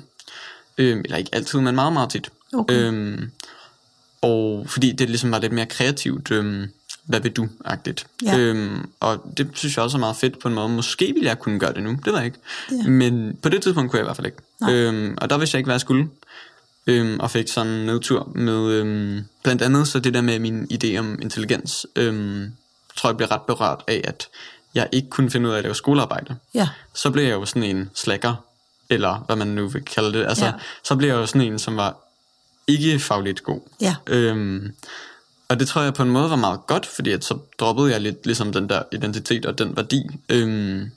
[0.77, 2.29] Øhm, eller ikke altid, men meget, meget tit.
[2.53, 2.73] Okay.
[2.73, 3.31] Øhm,
[4.21, 6.69] og fordi det ligesom var lidt mere kreativt, øhm,
[7.03, 8.07] hvad vil du-agtigt.
[8.25, 8.37] Ja.
[8.37, 10.69] Øhm, og det synes jeg også er meget fedt på en måde.
[10.69, 12.39] Måske ville jeg kunne gøre det nu, det ved jeg ikke.
[12.71, 12.87] Ja.
[12.89, 14.37] Men på det tidspunkt kunne jeg i hvert fald ikke.
[14.61, 14.73] Nej.
[14.73, 16.09] Øhm, og der vidste jeg ikke, hvad jeg skulle.
[16.87, 20.67] Øhm, og fik sådan en nedtur med øhm, blandt andet så det der med min
[20.73, 21.85] idé om intelligens.
[21.95, 22.51] Øhm,
[22.95, 24.27] tror jeg blev ret berørt af, at
[24.75, 26.35] jeg ikke kunne finde ud af at lave skolearbejde.
[26.53, 28.35] Ja, Så blev jeg jo sådan en slacker,
[28.91, 30.25] eller hvad man nu vil kalde det.
[30.27, 30.51] Altså, Ja.
[30.83, 31.95] så blev jeg jo sådan en, som var
[32.67, 33.59] ikke fagligt god.
[33.81, 34.71] ja, Øhm,
[35.49, 38.01] og det tror jeg på en måde var meget godt, fordi at så droppede jeg
[38.01, 40.03] lidt ligesom den der identitet og den værdi.
[40.29, 40.91] Øhm,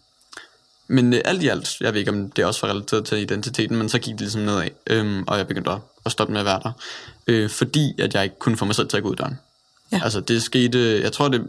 [0.88, 3.76] men øh, alt i alt, jeg ved ikke om det også var relateret til identiteten,
[3.76, 6.46] men så gik det ligesom nedad, øhm, og jeg begyndte at, at stoppe med at
[6.46, 6.72] være der.
[7.26, 9.38] Øh, fordi at jeg ikke kunne få mig selv til at gå ud døren.
[9.92, 10.00] Ja.
[10.04, 11.46] Altså det skete, jeg tror det,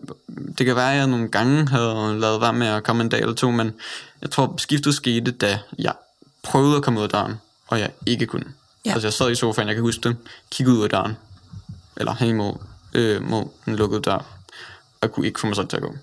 [0.57, 3.19] det kan være at jeg nogle gange havde lavet være med at komme en dag
[3.21, 3.73] eller to, men
[4.21, 5.93] jeg tror skiftet skete, da jeg
[6.45, 7.33] prøvede at komme ud af døren,
[7.67, 8.45] og jeg ikke kunne.
[8.85, 8.91] Ja.
[8.91, 10.17] Altså jeg sad i sofaen, jeg kan huske det,
[10.51, 11.17] kiggede ud af døren,
[11.97, 12.53] eller hen mod,
[12.93, 14.25] øh, mod den lukkede dør,
[15.01, 15.95] og kunne ikke få mig selv til at gå.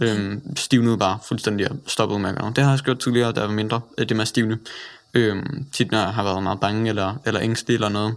[0.00, 2.56] Øhm, stivnede bare fuldstændig og stoppede med at gøre noget.
[2.56, 4.58] Det har jeg også gjort tidligere, da jeg var mindre, øh, det med at stivne.
[5.14, 8.14] Øhm, tit når jeg har været meget bange eller, eller ængstelig eller noget,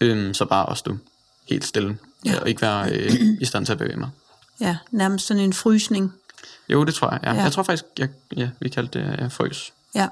[0.00, 0.96] øhm, så bare at stå
[1.48, 2.40] helt stille, Ja.
[2.40, 4.08] og ikke være øh, i stand til at bevæge mig.
[4.60, 6.14] ja, nærmest sådan en frysning.
[6.68, 7.20] Jo, det tror jeg.
[7.22, 7.32] Ja.
[7.34, 7.42] Ja.
[7.42, 9.72] Jeg tror faktisk, jeg, ja, vi kaldte det ja, frøs.
[9.94, 10.08] Ja, Ja.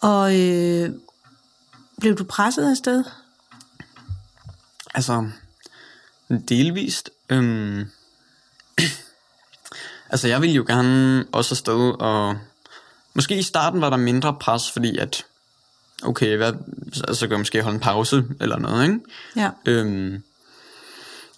[0.00, 0.90] Og øh,
[2.00, 3.04] blev du presset afsted?
[4.94, 5.30] Altså,
[6.48, 7.10] delvist.
[7.28, 7.90] Øhm,
[10.10, 12.38] altså, jeg ville jo gerne også afsted, og
[13.14, 15.24] måske i starten var der mindre pres, fordi at,
[16.02, 16.52] okay, hvad,
[16.96, 19.00] altså, så kan jeg måske holde en pause eller noget, ikke?
[19.36, 20.22] Ja, Øhm,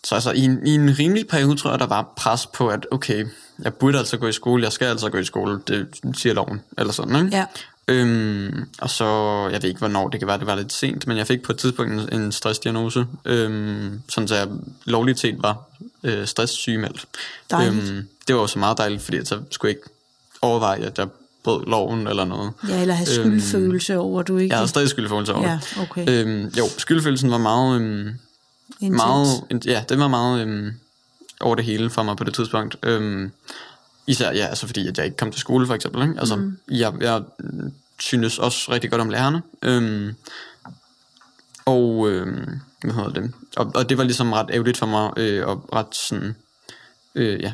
[0.05, 2.87] så altså, i en, i en rimelig periode, tror jeg, der var pres på, at
[2.91, 3.27] okay,
[3.59, 6.61] jeg burde altså gå i skole, jeg skal altså gå i skole, det siger loven,
[6.79, 7.37] eller sådan, ikke?
[7.37, 7.47] ja,
[7.89, 9.05] Øhm, og så,
[9.53, 11.53] jeg ved ikke hvornår, det kan være, det var lidt sent, men jeg fik på
[11.53, 14.49] et tidspunkt en, en stressdiagnose, øhm, sådan så jeg
[14.85, 15.63] lovligt set var
[16.03, 17.05] øh, stresssygemeldt.
[17.51, 18.05] Dejligt.
[18.29, 19.89] det var jo så meget dejligt, fordi så skulle jeg ikke
[20.43, 21.09] overveje, at jeg
[21.45, 22.53] brød loven eller noget.
[22.69, 24.53] ja, eller have skyldfølelse over, du ikke?
[24.53, 26.05] Jeg havde stadig skyldfølelse over Ja, okay.
[26.09, 28.09] Øhm, jo, skyldfølelsen var meget, øhm,
[28.81, 28.97] Intens.
[28.97, 30.73] meget, ja, det var meget øhm,
[31.41, 32.77] over det hele for mig på det tidspunkt.
[32.83, 33.33] Øhm,
[34.11, 36.03] især, ja, altså fordi at jeg ikke kom til skole, for eksempel.
[36.03, 36.15] Ikke?
[36.19, 36.59] Altså, mm.
[36.71, 39.43] jeg, jeg mm, synes også rigtig godt om lærerne.
[39.63, 40.15] Øhm,
[41.65, 43.33] og, øhm, hvad hedder det?
[43.57, 46.37] Og, og det var ligesom ret ærgerligt for mig, øh, og ret sådan,
[47.15, 47.53] øh, ja,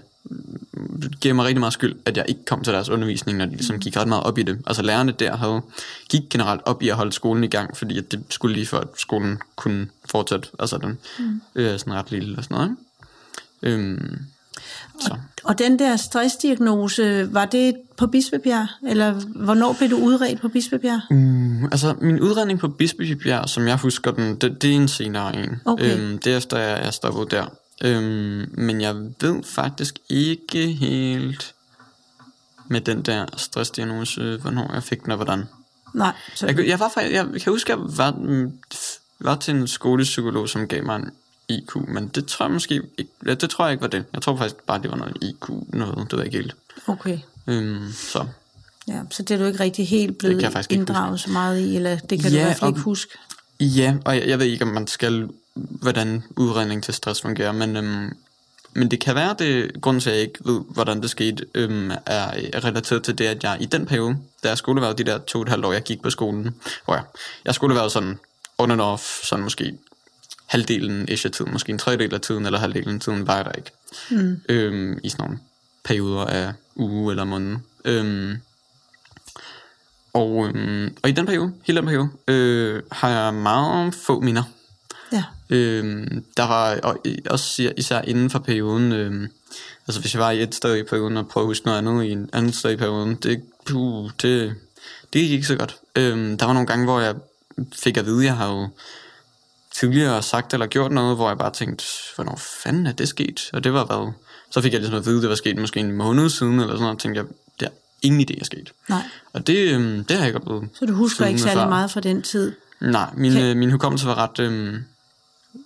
[1.02, 3.50] det giver mig rigtig meget skyld, at jeg ikke kom til deres undervisning, når de
[3.50, 4.58] ligesom gik ret meget op i det.
[4.66, 5.60] Altså lærerne der havde,
[6.08, 8.78] gik generelt op i at holde skolen i gang, fordi at det skulle lige for,
[8.78, 10.48] at skolen kunne fortsætte.
[10.58, 11.40] Altså den mm.
[11.54, 12.76] øh, sådan ret lille og sådan noget.
[13.62, 13.76] Ikke?
[13.76, 14.26] Øhm,
[15.00, 15.16] så.
[15.44, 18.68] Og den der stressdiagnose, var det på Bispebjerg?
[18.90, 19.12] Eller
[19.44, 21.00] hvornår blev du udredt på Bispebjerg?
[21.10, 25.36] Mm, altså min udredning på Bispebjerg, som jeg husker den, det, det er en senere
[25.36, 25.60] en.
[25.64, 25.98] Okay.
[25.98, 27.46] Øhm, det er efter jeg er stoppet der.
[27.84, 31.54] Øhm, men jeg ved faktisk ikke helt
[32.68, 35.44] med den der stressdiagnose, hvornår jeg fik den og hvordan.
[35.94, 38.52] Nej, så, Jeg, jeg var faktisk, jeg kan huske, at jeg var, mm,
[39.20, 41.10] var til en skolepsykolog, som gav mig en
[41.48, 44.04] IQ, men det tror jeg måske ikke, ja, det tror jeg ikke var det.
[44.12, 46.54] Jeg tror faktisk bare, det var noget IQ, noget, det ved jeg ikke helt.
[46.86, 47.18] okay.
[47.46, 48.26] Øhm, så
[48.88, 51.98] Ja, så det er du ikke rigtig helt blevet kan inddraget så meget i, eller
[51.98, 53.18] det kan du i Ja, hvert fald ikke huske.
[53.60, 57.76] Ja, og jeg, jeg ved ikke, om man skal, hvordan udredning til stress fungerer, men,
[57.76, 58.16] øhm,
[58.72, 61.90] men det kan være, det grunden til, at jeg ikke ved, hvordan det skete, øhm,
[61.90, 61.96] er
[62.52, 65.18] er relateret til det, at jeg i den periode, da jeg skulle være de der
[65.18, 66.54] to og et halvt år, jeg gik på skolen,
[66.84, 67.04] hvor jeg,
[67.44, 68.18] jeg skulle være sådan
[68.58, 69.74] on and off, sådan måske
[70.46, 73.52] halvdelen af tiden, måske en tredjedel af tiden, eller halvdelen af tiden var jeg der
[73.52, 73.70] ikke.
[74.10, 74.40] Mm.
[74.48, 75.38] Øhm, I sådan nogle
[75.84, 77.56] perioder af uge eller måned.
[77.84, 78.36] Øhm,
[80.12, 84.42] og, øhm, og i den periode, hele den periode, øh, har jeg meget få minder.
[85.12, 86.98] Ja, Øhm, der var og
[87.30, 89.28] også især inden for perioden, øhm,
[89.86, 92.04] altså hvis jeg var i et sted i perioden og prøvede at huske noget andet
[92.04, 94.54] i en anden sted i perioden, det, puh, det,
[95.12, 95.76] det gik ikke så godt.
[95.96, 97.14] Øhm, der var nogle gange, hvor jeg
[97.72, 98.68] fik at vide, at jeg har jo
[99.80, 101.84] tidligere sagt eller gjort noget, hvor jeg bare tænkte,
[102.14, 103.50] hvornår fanden er det sket?
[103.52, 104.12] Og det var hvad?
[104.50, 106.80] Så fik jeg ligesom at vide, det var sket måske en måned siden, eller sådan
[106.80, 107.26] noget, og tænkte jeg,
[107.60, 107.70] det er
[108.02, 108.72] ingen idé er sket.
[108.88, 109.02] nej.
[109.32, 110.68] Og det, øhm, det har jeg ikke oplevet.
[110.78, 111.68] Så du husker ikke særlig før.
[111.68, 112.52] meget fra den tid?
[112.80, 114.84] Nej, min, Kan- øh, min hukommelse var ret øhm,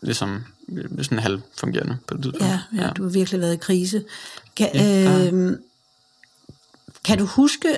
[0.03, 2.53] ligesom øh, sådan halvfungerende på det tidspunkt.
[2.53, 4.05] Ja, ja, du har virkelig været i krise.
[4.57, 5.57] Kan, Ja, ja, der- øh,
[7.05, 7.69] kan du huske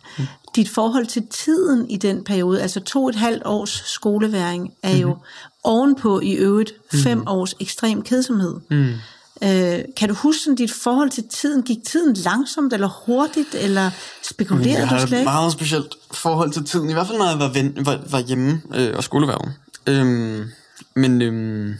[0.56, 2.62] dit forhold til tiden i den periode?
[2.62, 5.22] Altså to og et halvt års skoleværing er jo Mhm.
[5.66, 8.54] Ovenpå i øvrigt fem års ekstrem kedsomhed.
[8.70, 8.92] Mm.
[9.42, 11.62] Øh, kan du huske sådan, dit forhold til tiden?
[11.62, 13.90] Gik tiden langsomt eller hurtigt, eller
[14.22, 15.24] spekulerede Jeg du har slet et ikke?
[15.24, 18.62] meget specielt forhold til tiden, i hvert fald når jeg var, ven, var, var hjemme
[18.74, 19.48] øh, og skoleværv.
[19.86, 20.44] Øhm,
[20.94, 21.74] men øhm,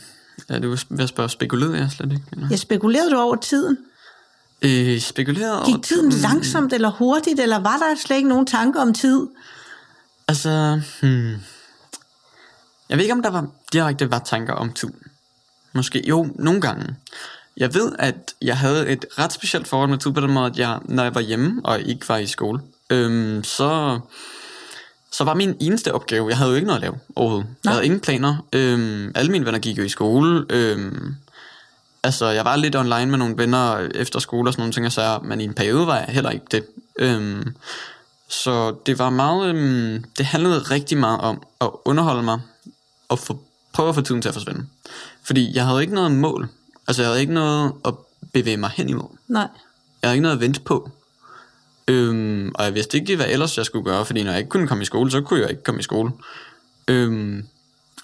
[0.50, 2.24] ja, det var ved at spørge, spekulerede jeg slet ikke?
[2.32, 2.48] Eller?
[2.50, 3.78] Ja, spekulerede du over tiden?
[4.62, 8.80] Øh, spekulerede over Gik tiden langsomt eller hurtigt, eller var der slet ikke nogen tanker
[8.80, 9.20] om tid?
[10.28, 11.34] Altså, hmm.
[12.88, 14.88] Jeg ved ikke, om der var direkte var tanker om tid.
[15.72, 16.96] Måske, jo, nogle gange.
[17.56, 20.58] Jeg ved, at jeg havde et ret specielt forhold med tid på den måde, at
[20.58, 24.00] jeg, når jeg var hjemme og ikke var i skole, øhm, så,
[25.10, 27.48] så var min eneste opgave, jeg havde jo ikke noget at lave overhovedet.
[27.64, 28.36] Jeg havde ingen planer.
[28.52, 30.46] Øhm, alle mine venner gik jo i skole.
[30.50, 31.14] Øhm,
[32.02, 34.92] altså, jeg var lidt online med nogle venner efter skole og sådan nogle ting, og
[34.92, 36.64] så, men i en periode var jeg heller ikke det.
[36.98, 37.54] Øhm,
[38.28, 42.40] så det var meget, øhm, det handlede rigtig meget om at underholde mig
[43.08, 43.38] og få,
[43.72, 44.66] prøve at få tiden til at forsvinde.
[45.22, 46.48] Fordi jeg havde ikke noget mål.
[46.88, 47.94] Altså jeg havde ikke noget at
[48.32, 49.08] bevæge mig hen imod.
[49.28, 49.48] Nej.
[50.02, 50.90] Jeg havde ikke noget at vente på.
[51.88, 54.68] Øhm, og jeg vidste ikke, hvad ellers jeg skulle gøre, fordi når jeg ikke kunne
[54.68, 56.12] komme i skole, så kunne jeg ikke komme i skole.
[56.88, 57.46] Øhm,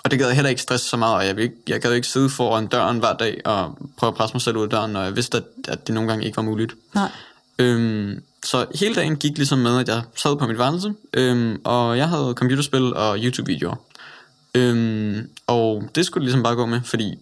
[0.04, 2.06] og det gad jeg heller ikke stresse så meget, og jeg, ikke, jeg gad ikke
[2.06, 5.02] sidde foran døren hver dag og prøve at presse mig selv ud af døren, når
[5.02, 6.74] jeg vidste, at, at det nogle gange ikke var muligt.
[6.94, 7.10] Nej.
[7.58, 11.98] Øhm, så hele dagen gik ligesom med, at jeg sad på mit værelse, øhm, og
[11.98, 13.76] jeg havde computerspil og YouTube-videoer.
[14.54, 17.14] Øhm, og det skulle det ligesom bare gå med, fordi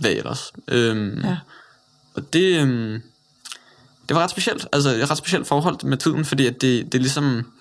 [0.00, 0.52] hvad ellers?
[0.68, 1.36] Øhm, Ja.
[2.14, 3.02] Og det, øhm,
[4.08, 7.00] det var ret specielt, altså et ret specielt forhold med tiden, fordi at det, det
[7.00, 7.52] ligesom,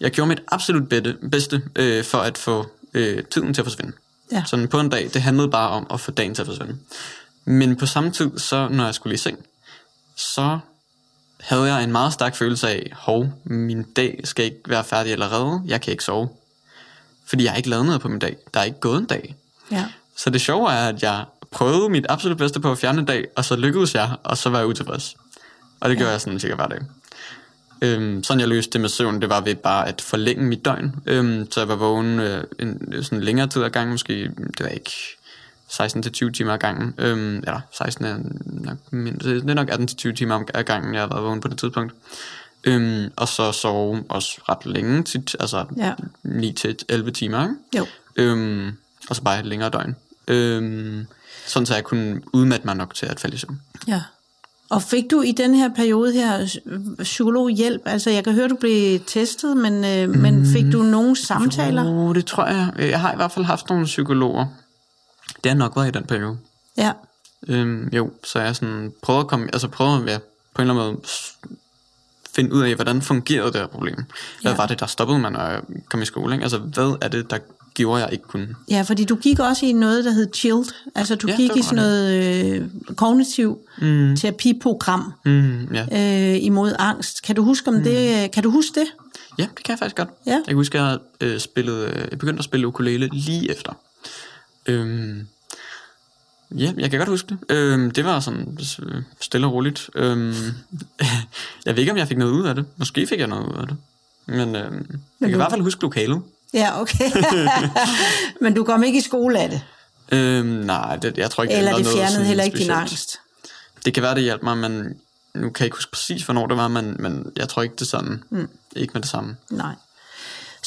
[0.00, 3.92] jeg gjorde mit absolut bedste, bedste øh, for at få øh, tiden til at forsvinde.
[4.32, 4.44] Ja.
[4.46, 6.76] Sådan på en dag, det handlede bare om at få dagen til at forsvinde.
[7.44, 9.38] Men på samme tid, så når jeg skulle i seng,
[10.16, 10.58] så
[11.40, 15.62] havde jeg en meget stærk følelse af, hov, min dag skal ikke være færdig allerede,
[15.66, 16.28] jeg kan ikke sove.
[17.26, 18.36] Fordi jeg har ikke lavet noget på min dag.
[18.54, 19.36] Der er ikke gået en dag.
[19.72, 19.84] Ja.
[20.16, 23.26] Så det sjove er, at jeg prøvede mit absolut bedste på at fjerne en dag,
[23.36, 25.16] og så lykkedes jeg, og så var jeg utilfreds.
[25.80, 26.78] Og det gjorde jeg sådan cirka hver dag.
[27.82, 30.96] Øhm, sådan jeg løste det med søvn, det var ved bare at forlænge mit døgn.
[31.06, 34.66] Øhm, så jeg var vågen øh, en sådan længere tid ad gangen, måske, det var
[34.66, 34.90] ikke
[35.72, 36.94] 16-20 timer ad gangen.
[36.98, 41.08] Øhm, eller 16 er nok, mindre, det er nok 18-20 timer ad gangen, jeg har
[41.08, 41.94] været vågen på det tidspunkt.
[42.66, 45.92] Øhm, og så sove også ret længe, tit, altså Ja.
[46.24, 47.54] 9-11 timer, ikke?
[47.76, 47.86] Jo.
[48.16, 48.72] Øhm,
[49.10, 49.96] og så bare et længere døgn.
[50.28, 51.06] Øhm,
[51.46, 53.60] sådan så jeg kunne udmatte mig nok til at falde i søvn.
[53.88, 54.02] Ja.
[54.70, 56.46] Og fik du i den her periode her
[56.98, 57.82] psykologhjælp?
[57.84, 60.18] Altså, jeg kan høre, du blev testet, men, øh, mm.
[60.18, 61.84] men fik du nogle samtaler?
[61.86, 62.72] Oh, det tror jeg.
[62.78, 64.46] Jeg har i hvert fald haft nogle psykologer.
[65.44, 66.38] Det har nok været i den periode.
[66.76, 66.92] Ja.
[67.48, 70.18] Øhm, jo, så jeg sådan prøvede at komme, altså prøvede at være
[70.54, 71.06] på en eller anden måde
[72.36, 73.96] finde ud af, hvordan fungerede det her problem.
[74.42, 74.56] Hvad Ja.
[74.56, 76.34] var det, der stoppede mig, når jeg kom i skole?
[76.34, 76.42] Ikke?
[76.42, 77.38] Altså, hvad er det, der
[77.74, 78.48] gjorde, jeg ikke kunne?
[78.70, 80.72] Ja, fordi du gik også i noget, der hed CHILD.
[80.94, 84.16] Altså, du Ja, gik i sådan noget øh, kognitiv mm.
[84.16, 85.86] terapiprogram Mm, ja.
[86.34, 87.22] øh, imod angst.
[87.22, 87.82] Kan du huske om mm.
[87.84, 88.30] det?
[88.30, 88.86] Kan du huske det?
[89.38, 90.08] ja, det kan jeg faktisk godt.
[90.26, 90.30] Ja.
[90.32, 93.72] Jeg kan huske, at jeg, øh, spillede, øh, jeg begyndte at spille ukulele lige efter.
[94.66, 95.26] Øhm,
[96.50, 97.56] ja, jeg kan godt huske det.
[97.56, 99.90] Øhm, det var sådan øh, stille og roligt.
[99.94, 100.34] Øhm,
[101.66, 102.64] jeg ved ikke, om jeg fik noget ud af det.
[102.76, 103.76] Måske fik jeg noget ud af det.
[104.26, 106.22] Men øhm, jeg kan i hvert fald huske lokalet.
[106.54, 107.10] Ja, okay.
[108.42, 109.62] men du kom ikke i skole af det?
[110.12, 112.80] Øhm, nej, det, jeg tror ikke, Eller det noget fjernede sådan heller ikke din specielt.
[112.80, 113.18] angst?
[113.84, 114.72] Det kan være, det hjalp mig, men
[115.34, 117.86] nu kan jeg ikke huske præcis, hvornår det var, men, men jeg tror ikke, det
[117.86, 118.22] sådan.
[118.30, 118.48] Mm.
[118.76, 119.36] Ikke med det samme.
[119.50, 119.74] Nej.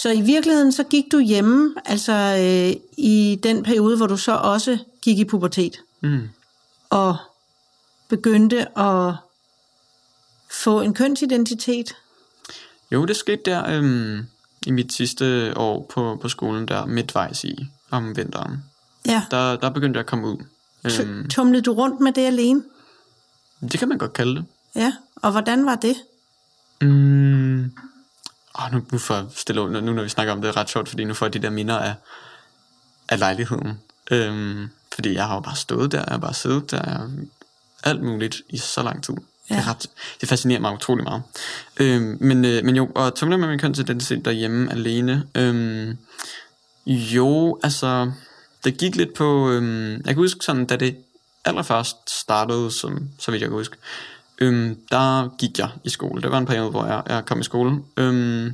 [0.01, 4.35] Så i virkeligheden, så gik du hjemme, altså øh, i den periode, hvor du så
[4.35, 6.29] også gik i pubertet, Mm.
[6.89, 7.17] og
[8.09, 9.13] begyndte at
[10.51, 11.95] få en kønsidentitet.
[12.91, 14.25] Jo, det skete der øhm,
[14.67, 18.63] i mit sidste år på, på skolen, der midtvejs i om vinteren.
[19.07, 19.23] Ja.
[19.31, 20.37] Der, der begyndte jeg at komme ud.
[20.85, 22.63] Øhm, T- tumlede du rundt med det alene?
[23.61, 24.45] det kan man godt kalde det.
[24.75, 24.93] Ja.
[25.15, 25.95] Og hvordan var det?
[26.81, 27.71] Mm.
[28.59, 30.89] Oh, nu, nu, får stille, nu, nu når vi snakker om det, er ret sjovt,
[30.89, 31.93] fordi nu får jeg de der minder af,
[33.09, 33.79] af lejligheden.
[34.11, 37.09] Øhm, fordi jeg har jo bare stået der, jeg har bare siddet der, jeg,
[37.83, 39.13] alt muligt i så lang tid.
[39.49, 39.55] Ja.
[39.55, 39.87] Det, ret,
[40.21, 41.21] det fascinerer mig utrolig meget.
[41.77, 45.27] Øhm, men, øh, men jo, og tumle med min kønsidentitet derhjemme alene.
[45.35, 45.97] Øhm,
[46.85, 48.11] jo, altså,
[48.63, 50.97] det gik lidt på, øhm, jeg kan huske sådan, da det
[51.45, 53.77] allerførst startede, som, så vidt jeg kan huske,
[54.39, 56.21] øhm, der gik jeg i skole.
[56.21, 57.79] Det var en periode, hvor jeg, jeg kom i skole.
[57.97, 58.53] Øhm,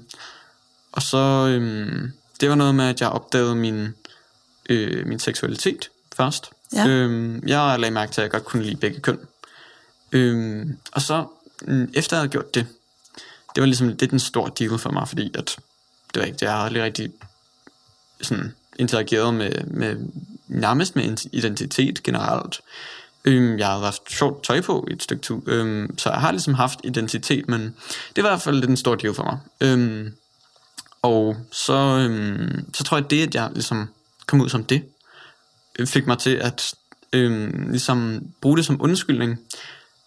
[0.91, 3.95] og så, øhm, det det var noget med, at jeg opdagede min,
[4.69, 6.49] øh, min seksualitet først.
[6.73, 6.87] Ja.
[6.87, 9.19] Øhm, jeg lagde mærke til, at jeg godt kunne lide begge køn.
[10.11, 11.25] Øhm, og så,
[11.61, 12.67] mm, efter jeg havde gjort det,
[13.55, 15.57] det var ligesom lidt en stor deal for mig, fordi at,
[16.13, 17.11] det var ikke, jeg har aldrig rigtig
[18.21, 19.97] sådan interageret med, med
[20.47, 22.61] nærmest med identitet generelt.
[23.25, 26.31] Øhm, jeg har haft sjovt tøj på i et stykke tid, øhm, så jeg har
[26.31, 27.61] ligesom haft identitet, men
[28.15, 29.39] det var i hvert fald lidt en stor deal for mig.
[29.61, 30.13] Øhm,
[31.01, 33.87] og så, øhm, så tror jeg, det, at jeg ligesom
[34.25, 34.83] kom ud som det,
[35.79, 36.73] øh, fik mig til at
[37.13, 39.39] øhm, ligesom bruge det som undskyldning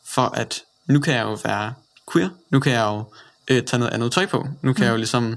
[0.07, 1.75] for, at nu kan jeg jo være
[2.13, 3.05] queer, nu kan jeg jo
[3.51, 4.85] øh, tage noget andet tøj på, nu kan mm.
[4.85, 5.37] jeg jo ligesom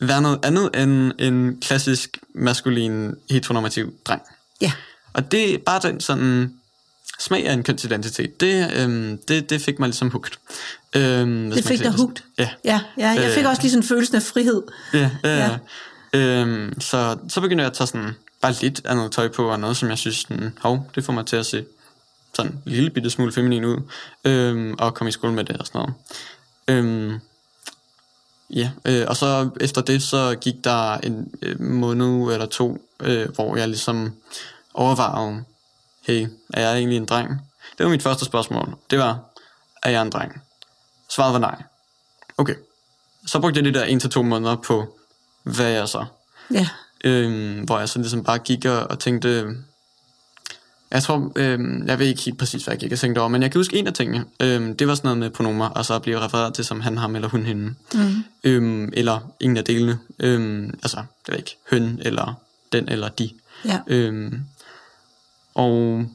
[0.00, 4.22] være noget andet end en klassisk maskulin heteronormativ dreng.
[4.60, 4.72] Ja.
[5.12, 6.54] Og det er bare den sådan
[7.18, 10.38] smag af en kønsidentitet, det, øhm, det, det fik mig ligesom hugt.
[10.96, 12.24] Øhm, Det fik dig hugt?
[12.38, 12.48] Ja.
[12.64, 13.50] Ja, ja jeg fik Øh.
[13.50, 14.62] også lige sådan følelsen af frihed.
[14.94, 15.36] Ja, ja.
[15.36, 15.58] Ja.
[16.18, 18.10] Øhm, så, så begyndte jeg at tage sådan
[18.42, 21.26] bare lidt andet tøj på, og noget, som jeg synes, sådan, hov, det får mig
[21.26, 21.64] til at se
[22.34, 23.76] sådan en lille bitte smule feminin ud,
[24.24, 25.94] øhm, og komme i skole med det og sådan noget.
[26.68, 27.20] Øhm,
[28.50, 33.28] ja, øh, og så efter det, så gik der en øh, måned eller to, øh,
[33.34, 34.12] hvor jeg ligesom
[34.74, 35.44] overvejede,
[36.08, 37.28] hey, er jeg egentlig en dreng?
[37.78, 38.74] Det var mit første spørgsmål.
[38.90, 39.18] Det var,
[39.82, 40.42] er jeg en dreng?
[41.08, 41.62] Svaret var nej.
[42.38, 42.54] Okay.
[43.26, 44.98] Så brugte jeg de der en til to måneder på,
[45.42, 46.04] hvad er jeg så?
[46.50, 46.68] Ja.
[47.04, 49.56] Øhm, hvor jeg så ligesom bare gik og, og tænkte,
[50.90, 53.42] jeg tror, øhm, jeg ved ikke helt præcis, hvad jeg gik og tænkte over, men
[53.42, 54.24] jeg kan huske en af tingene.
[54.40, 56.98] Øhm, det var sådan noget med pronomer, og så at blive refereret til som han,
[56.98, 57.74] ham eller hun, hende.
[57.94, 58.24] Mm.
[58.44, 59.98] Øhm, eller ingen af delene.
[60.18, 62.34] Øhm, altså, det ved ikke, høn eller
[62.72, 63.30] den eller de.
[63.64, 63.80] Ja.
[63.86, 64.44] Øhm,
[65.58, 66.06] og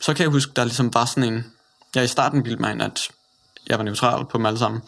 [0.00, 1.44] så kan jeg huske, der ligesom var sådan en...
[1.94, 3.08] Jeg i starten bildte mig ind, at
[3.68, 4.80] jeg var neutral på dem alle sammen.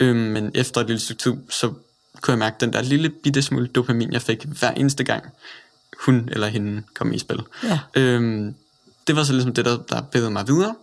[0.00, 1.72] Øhm, men efter et lille stykke tid, så
[2.20, 5.24] kunne jeg mærke den der lille bitte smule dopamin, jeg fik hver eneste gang,
[6.04, 7.42] hun eller hende kom i spil.
[7.64, 7.80] Ja.
[7.94, 8.54] Øhm,
[9.06, 10.74] det var så ligesom det, der, der bedede mig videre.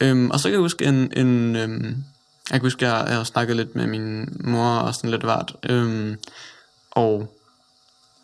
[0.00, 1.12] Øhm, og så kan jeg huske en...
[1.16, 2.04] en øhm,
[2.50, 5.56] jeg kan huske, jeg, jeg har snakket lidt med min mor og sådan lidt hvert.
[5.62, 6.18] Øhm,
[6.90, 7.34] og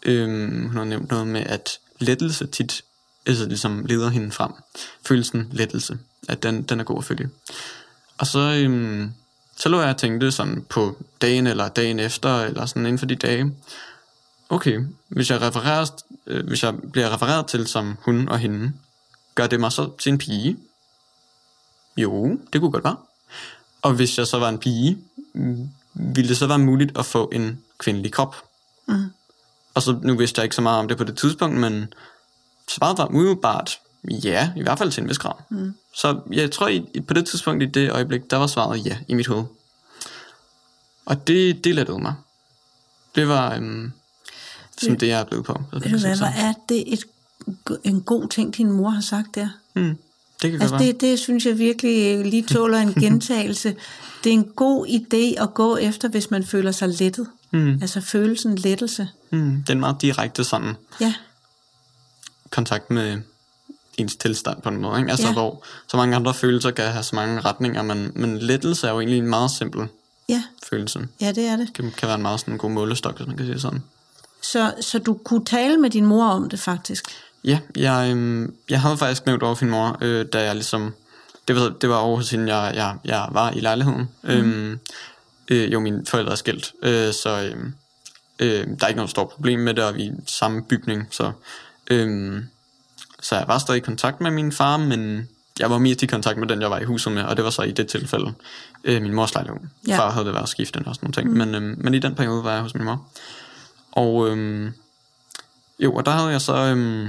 [0.03, 2.83] øhm, hun har nævnt noget med, at lettelse tit
[3.27, 4.53] altså ligesom leder hende frem.
[5.07, 7.31] Følelsen lettelse, at den, den er god at følge.
[8.19, 9.13] Og så, øhm,
[9.57, 13.07] så lå jeg og tænkte sådan på dagen eller dagen efter, eller sådan inden for
[13.07, 13.55] de dage,
[14.49, 18.73] okay, hvis jeg, refererer, øh, hvis jeg bliver refereret til som hun og hende,
[19.35, 20.57] gør det mig så til en pige?
[21.97, 22.97] Jo, det kunne godt være.
[23.83, 24.99] Og hvis jeg så var en pige,
[25.35, 28.37] mm, ville det så være muligt at få en kvindelig krop?
[28.89, 29.13] Mm.
[29.75, 31.95] Og så nu vidste jeg ikke så meget om det på det tidspunkt, men
[32.69, 35.35] svaret var umiddelbart ja, i hvert fald til en vis grad.
[35.49, 35.75] Mm.
[35.97, 39.15] Så jeg tror, i, på det tidspunkt i det øjeblik, der var svaret ja i
[39.15, 39.45] mit hoved.
[41.05, 42.15] Og det, det lettede mig.
[43.15, 43.93] Det var øhm,
[44.81, 45.63] sådan det, jeg er blevet på.
[45.73, 47.05] Ved du hvad, hvor er det et,
[47.85, 49.49] en god ting, din mor har sagt der?
[49.73, 49.97] Hmm,
[50.43, 50.93] det kan Altså godt være.
[50.93, 53.77] det, det synes jeg virkelig lige tåler en gentagelse.
[54.25, 57.27] Det er en god idé at gå efter, hvis man føler sig lettet.
[57.51, 59.09] Hmm, Altså følelsen lettelse.
[59.31, 61.15] hmm, det er en meget direkte sådan Ja,
[62.53, 63.19] kontakt med
[63.99, 64.99] ens tilstand på en måde.
[64.99, 65.11] Ikke?
[65.11, 65.33] Altså Ja.
[65.33, 69.01] hvor så mange andre følelser kan have så mange retninger, men, men lettelse er jo
[69.01, 69.89] egentlig en meget simpel
[70.29, 71.09] ja, følelse.
[71.21, 71.69] ja det er det.
[71.77, 73.83] Det kan være en meget sådan god målestok, hvis man kan sige sådan.
[74.43, 77.05] Så, så du kunne tale med din mor om det faktisk?
[77.45, 80.95] Ja, jeg, øhm, jeg havde faktisk nævnt over for min mor, øh, da jeg ligesom...
[81.49, 84.09] Det var, det var over hos hende, jeg, jeg, jeg var i lejligheden.
[84.23, 84.31] Mm.
[84.31, 84.79] Øhm,
[85.49, 87.75] øh, jo, mine forældre er skilt, øh, så øhm,
[88.39, 91.09] øh, der er ikke noget stort problem med det, og vi er i samme bygning.
[91.11, 91.33] Så,
[91.91, 92.49] øhm,
[93.21, 96.39] så jeg var stadig i kontakt med min far, men jeg var mest i kontakt
[96.39, 98.35] med den, jeg var i huset med, og det var så i det tilfælde
[98.85, 99.61] øh, min mors lejlighed.
[99.89, 99.99] Ja.
[99.99, 101.39] Far havde det været skiftende og sådan nogle ting, mm.
[101.39, 103.07] men, øhm, men i den periode var jeg hos min mor.
[103.93, 104.73] Og øhm,
[105.79, 107.09] jo, og der havde jeg så øhm,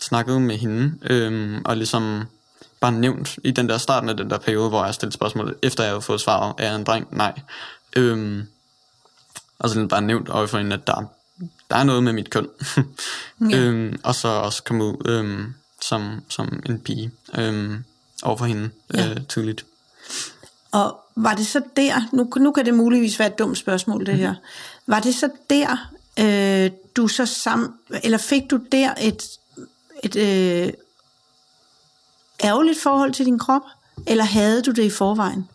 [0.00, 2.24] snakket med hende, øhm, og ligesom
[2.80, 5.84] bare nævnt i den der starten af den der periode, hvor jeg stillede spørgsmål, efter
[5.84, 7.16] jeg havde fået svaret, er jeg en dreng?
[7.16, 7.40] Nej.
[7.96, 8.46] Øhm,
[9.58, 11.04] og så ligesom bare nævnt over for hende, at der,
[11.70, 12.48] der er noget med mit køn.
[13.50, 13.56] Ja.
[13.58, 17.84] øhm, og så også komme ud øhm, som, som en pige øhm,
[18.22, 19.10] over for hende Ja.
[19.10, 19.64] øh, tydeligt.
[20.72, 24.16] Og var det så der, nu, nu kan det muligvis være et dumt spørgsmål det
[24.16, 24.34] her,
[24.86, 27.74] var det så der, øh, du så sam,
[28.04, 29.22] eller fik du der et,
[30.02, 30.72] et øh,
[32.44, 33.62] ærgerligt forhold til din krop,
[34.06, 35.48] eller havde du det i forvejen?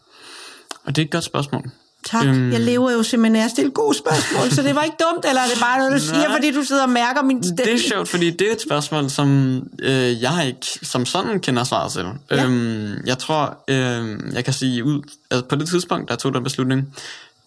[0.83, 1.71] Og det er et godt spørgsmål.
[2.05, 2.51] Tak, øhm.
[2.51, 5.41] Jeg lever jo simpelthen af at stille gode spørgsmål, så det var ikke dumt, eller
[5.41, 6.35] er det bare noget, du siger, Nej.
[6.37, 7.63] fordi du sidder og mærker min stemme?
[7.63, 11.63] Det er sjovt, fordi det er et spørgsmål, som øh, jeg ikke som sådan kender
[11.63, 12.05] svaret til.
[12.31, 12.45] Ja.
[12.45, 16.33] Øhm, jeg tror, øh, jeg kan sige ud, altså på det tidspunkt, der jeg tog
[16.33, 16.95] den beslutning,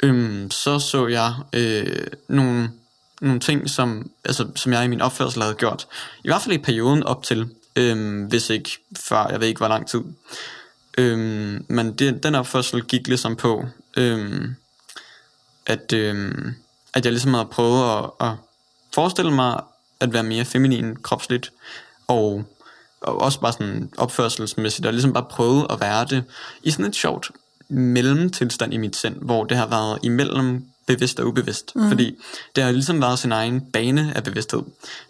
[0.02, 2.70] øh, så så jeg øh, nogle
[3.20, 5.86] nogle ting, som, altså, som jeg i min opførsel havde gjort.
[6.24, 9.68] I hvert fald i perioden op til, øhm, hvis ikke før, jeg ved ikke hvor
[9.68, 10.00] lang tid.
[10.98, 13.64] Øhm, men det, den opførsel gik ligesom på,
[13.96, 14.54] øhm,
[15.66, 16.54] at, øhm,
[16.94, 18.32] at jeg ligesom havde prøvet at, at
[18.94, 19.60] forestille mig
[20.00, 21.52] at være mere feminin kropsligt,
[22.06, 22.44] og,
[23.00, 26.24] og også bare sådan opførselsmæssigt, og ligesom bare prøve at være det
[26.62, 27.30] i sådan et sjovt
[27.68, 31.76] mellemtilstand i mit sind, hvor det har været imellem bevidst og ubevidst.
[31.76, 31.88] Mm.
[31.88, 32.16] Fordi
[32.56, 34.62] det har ligesom været sin egen bane af bevidsthed.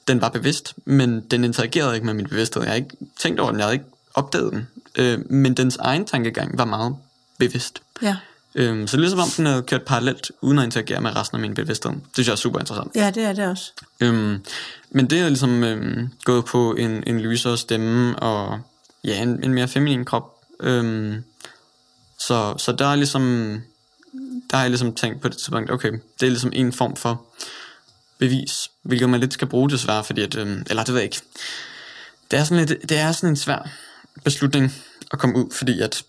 [0.09, 2.63] Den var bevidst, men den interagerede ikke med min bevidsthed.
[2.63, 4.69] Jeg har ikke tænkt over den, jeg havde ikke opdaget den.
[4.99, 6.97] Øh, men dens egen tankegang var meget
[7.39, 7.83] bevidst.
[8.03, 8.17] Ja.
[8.55, 11.41] Øhm, så er ligesom om, den havde kørt parallelt, uden at interagere med resten af
[11.41, 11.93] min bevidsthed.
[11.93, 12.91] Det synes jeg er super interessant.
[12.95, 13.73] Ja, det er det også.
[14.01, 14.45] Øhm,
[14.91, 18.61] men det er ligesom øhm, gået på en, en lysere stemme, og
[19.05, 20.31] ja, en, en mere feminin krop.
[20.61, 21.25] Øhm,
[22.19, 23.23] så, så der er ligesom,
[24.51, 27.23] der har jeg ligesom tænkt på det tidspunkt, okay, det er ligesom en form for
[28.19, 31.21] bevis, hvilket man lidt skal bruge desværre, fordi at, øhm, eller det ved jeg ikke.
[32.31, 33.69] Det er sådan, lidt, det er sådan en svær
[34.25, 34.75] beslutning
[35.13, 36.03] at komme ud, fordi at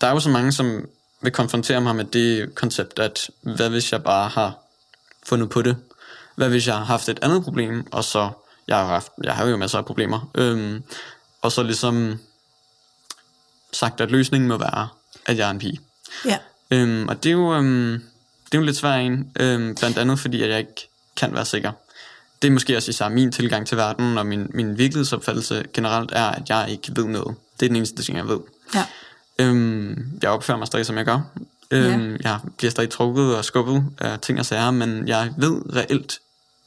[0.00, 0.88] der er jo så mange, som
[1.20, 4.58] vil konfrontere mig med det koncept, at hvad hvis jeg bare har
[5.26, 5.76] fundet på det?
[6.34, 8.30] Hvad hvis jeg har haft et andet problem, og så,
[8.68, 10.82] jeg har, haft, jeg har jo masser af problemer, øhm,
[11.42, 12.18] og så ligesom
[13.72, 14.88] sagt, at løsningen må være,
[15.26, 15.80] at jeg er en pige.
[16.24, 16.38] Ja.
[16.70, 18.02] Øhm, og det er jo, øhm,
[18.44, 21.44] det er jo lidt svært en, øhm, blandt andet fordi, at jeg ikke kan være
[21.44, 21.72] sikker.
[22.42, 26.24] Det er måske også især min tilgang til verden, og min, min virkelighedsopfattelse generelt er,
[26.24, 27.36] at jeg ikke ved noget.
[27.60, 28.40] Det er den eneste ting, jeg ved.
[28.74, 28.84] Ja.
[29.38, 31.20] Øhm, jeg opfører mig stadig, som jeg gør.
[31.70, 32.30] Øhm, ja.
[32.30, 36.18] Jeg bliver stadig trukket og skubbet af ting og sager, men jeg ved reelt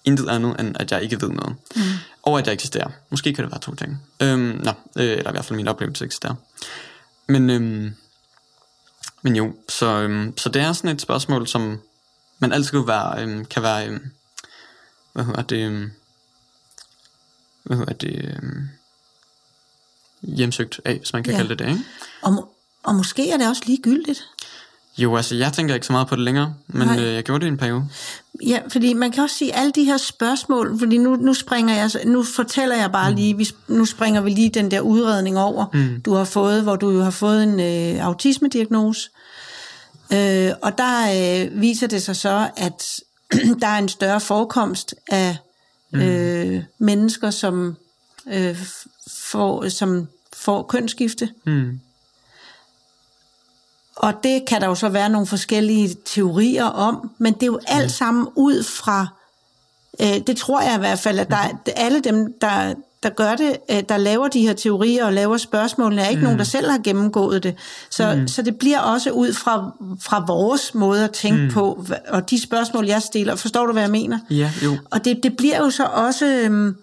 [0.06, 1.56] intet andet, end at jeg ikke ved noget.
[1.76, 1.82] Mm.
[2.24, 2.90] Og at jeg eksisterer.
[3.10, 4.04] Måske kan det være to ting.
[4.20, 6.36] Øhm, nå, øh, eller i hvert fald min oplevelse eksisterer.
[7.28, 7.96] Men, øhm,
[9.22, 11.80] men jo, så, øhm, så det er sådan et spørgsmål, som
[12.40, 14.12] man altid kan være, øhm, kan være øhm,
[15.14, 15.92] hvad hedder det, øhm,
[17.64, 18.70] hvad hedder det, øhm,
[20.22, 21.38] hjemsøgt af, hvis man kan Ja.
[21.38, 21.84] kalde det det, ikke?
[22.22, 22.54] Og,
[22.90, 24.24] og måske er det også ligegyldigt.
[24.98, 27.00] Jo, altså jeg tænker ikke så meget på det længere, men Nej.
[27.00, 27.86] øh, jeg gjorde det i en periode.
[28.48, 31.92] Ja, fordi man kan også sige alle de her spørgsmål, fordi nu, nu springer jeg,
[32.06, 36.02] nu fortæller jeg bare lige, vi, nu springer vi lige den der udredning over, mm.
[36.02, 39.10] du har fået, hvor du jo har fået en øh, autismediagnose.
[40.14, 41.12] Øh, og der
[41.46, 43.00] øh, viser det sig så, at
[43.62, 45.38] der er en større forekomst af
[45.96, 47.76] øh, mennesker, som,
[48.34, 48.58] øh,
[49.12, 51.30] får, som får kønsskifte.
[51.46, 51.80] Mm.
[54.00, 57.60] Og det kan der jo så være nogle forskellige teorier om, men det er jo
[57.68, 59.08] alt sammen ud fra,
[60.02, 62.74] øh, det tror jeg i hvert fald, at der, er- alle dem, der,
[63.04, 66.24] der gør det, øh, der laver de her teorier og laver spørgsmålene, er ikke mm.
[66.24, 67.56] nogen, der selv har gennemgået det.
[67.90, 68.28] Så, mm.
[68.28, 69.72] så det bliver også ud fra,
[70.02, 71.52] fra vores måde at tænke mm.
[71.52, 73.36] på, og de spørgsmål, jeg stiller.
[73.36, 74.20] Forstår du, hvad jeg mener?
[74.30, 74.78] Ja, jo.
[74.92, 76.76] Og det, det bliver jo så også, øhm,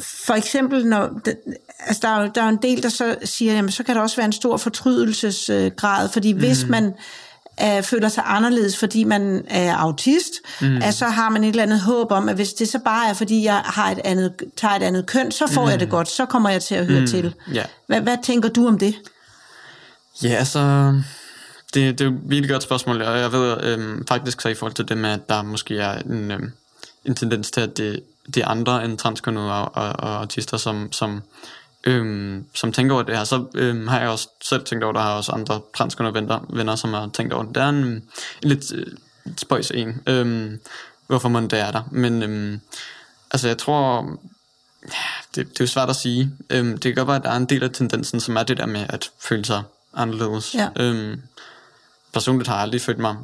[0.00, 1.10] for eksempel, når,
[1.86, 3.96] altså der, er jo, der er jo en del, der så siger, jamen så kan
[3.96, 6.94] der også være en stor fortrydelsesgrad, fordi hvis man
[7.62, 10.76] øh, føler sig anderledes, fordi man er autist, mm.
[10.76, 13.14] at så har man et eller andet håb om, at hvis det så bare er,
[13.14, 15.70] fordi jeg har et andet, tager et andet køn, så får mm.
[15.70, 17.06] jeg det godt, så kommer jeg til at høre mm.
[17.06, 17.34] til.
[17.54, 17.64] Ja.
[17.86, 18.94] Hvad, hvad tænker du om det?
[20.22, 20.92] Ja, altså,
[21.74, 24.74] det, det er et virkelig godt spørgsmål, og jeg ved øhm, faktisk så i forhold
[24.74, 26.52] til det med, at der måske er en, øhm,
[27.04, 28.02] en tendens til, at det,
[28.34, 31.22] det er andre end transkønnede og, og, og autister, som, som,
[31.84, 33.24] øhm, som tænker over det her.
[33.24, 36.76] Så øhm, har jeg også selv tænkt over, der har også andre transkønnede venner, venner
[36.76, 37.54] som har tænkt over det.
[37.54, 38.02] Det er en, en
[38.42, 38.86] lidt øh,
[39.36, 40.60] spøjs en, øhm,
[41.06, 41.82] hvorfor man det er der.
[41.90, 42.60] Men øhm,
[43.30, 44.10] altså, jeg tror,
[45.34, 46.30] det, det er jo svært at sige.
[46.50, 48.56] Øhm, det kan godt være, at der er en del af tendensen, som er det
[48.56, 49.62] der med at føle sig
[49.94, 50.54] anderledes.
[50.54, 50.68] Ja.
[50.76, 51.22] Øhm,
[52.12, 53.16] personligt har jeg aldrig følt mig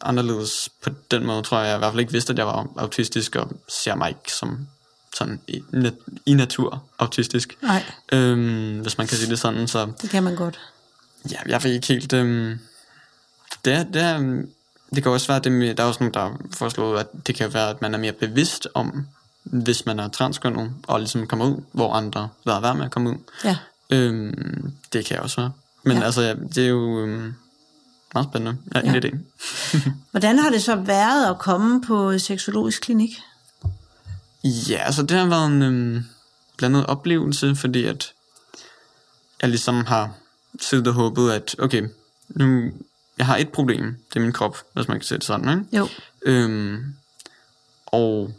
[0.00, 1.68] anderledes på den måde, tror jeg.
[1.68, 4.66] Jeg i hvert fald ikke vidste, at jeg var autistisk, og ser mig ikke som
[5.14, 5.62] sådan i,
[6.26, 7.58] i natur autistisk.
[7.62, 10.60] Nej, Øhm, hvis man kan sige det sådan, så det kan man godt.
[11.30, 12.12] ja, jeg ved ikke helt...
[12.12, 12.58] Øhm,
[13.64, 14.18] det, er, det, er,
[14.94, 17.34] det kan også være, det med, der er også nogen, der har foreslået, at det
[17.34, 19.06] kan være, at man er mere bevidst om,
[19.44, 23.10] hvis man er transkønnet, og ligesom kommer ud, hvor andre lader være med at komme
[23.10, 23.16] ud.
[23.44, 23.56] Ja.
[23.90, 25.52] Øhm, det kan jeg også være.
[25.82, 25.98] Men Ja.
[26.00, 26.04] ja.
[26.06, 27.34] altså, ja, det er jo øhm,
[28.14, 28.58] meget spændende.
[28.74, 28.94] Ja, Ja.
[28.94, 29.16] en idé.
[30.10, 33.10] Hvordan har det så været at komme på seksologisk klinik?
[34.44, 36.04] Ja, altså det har været en øhm,
[36.56, 38.12] blandet oplevelse, fordi at
[39.42, 40.14] jeg ligesom har
[40.60, 41.88] siddet og håbet, at okay,
[42.28, 42.72] nu,
[43.18, 45.76] jeg har et problem, det er min krop, hvis man kan det sådan, ikke?
[45.76, 45.88] Jo.
[46.22, 46.94] Øhm,
[47.86, 48.34] og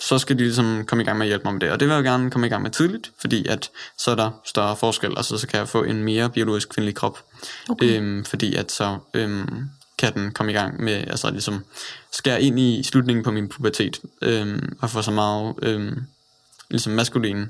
[0.00, 1.70] så skal de ligesom komme i gang med at hjælpe mig med det.
[1.70, 4.30] Og det vil jeg gerne komme i gang med tidligt, fordi at så er der
[4.44, 7.24] større forskel, altså så kan jeg få en mere biologisk kvindelig krop.
[7.68, 7.86] Okay.
[7.86, 9.68] Øhm, fordi at så øhm,
[10.02, 11.64] kan den komme i gang med, altså ligesom
[12.12, 15.96] skære ind i slutningen på min pubertet, øh, og få så meget øh,
[16.70, 17.46] ligesom maskulin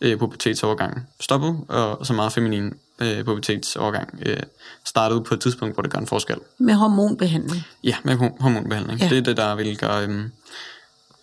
[0.00, 4.42] øh, pubertetsovergang stoppet, og så meget feminin øh, pubertetsovergang øh,
[4.84, 6.36] startede på et tidspunkt, hvor det gør en forskel.
[6.58, 7.62] Med hormonbehandling?
[7.84, 9.00] Ja, med hormonbehandling.
[9.00, 9.08] Ja.
[9.08, 10.24] Det er det, der vil gøre øh,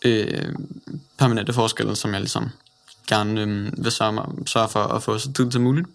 [0.06, 0.54] øh,
[1.18, 2.50] permanente forskelle, som jeg ligesom
[3.08, 5.88] gerne øh, vil sørge, sørge for at få så tid til muligt.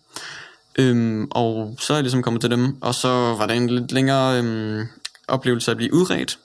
[0.78, 3.92] Øhm, og så er jeg ligesom kommet til dem, og så var det en lidt
[3.92, 4.86] længere øhm,
[5.28, 6.38] oplevelse at blive udredt,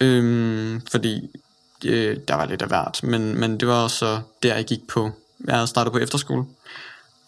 [0.00, 1.30] øhm, fordi
[1.84, 5.10] øh, der var lidt af hvert, men, men det var også der, jeg gik på,
[5.46, 6.44] jeg startede på efterskole,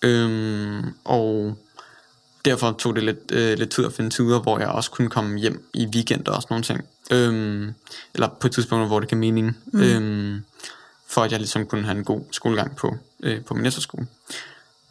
[0.02, 1.58] øhm, og
[2.44, 5.38] derfor tog det lidt, øh, lidt tid at finde tider, hvor jeg også kunne komme
[5.38, 7.74] hjem i weekender og sådan nogle ting, øhm,
[8.14, 9.80] eller på et tidspunkt, hvor det gav mening, mm.
[9.80, 10.44] øhm,
[11.06, 14.06] for at jeg ligesom kunne have en god skolegang på, øh, på min efterskole.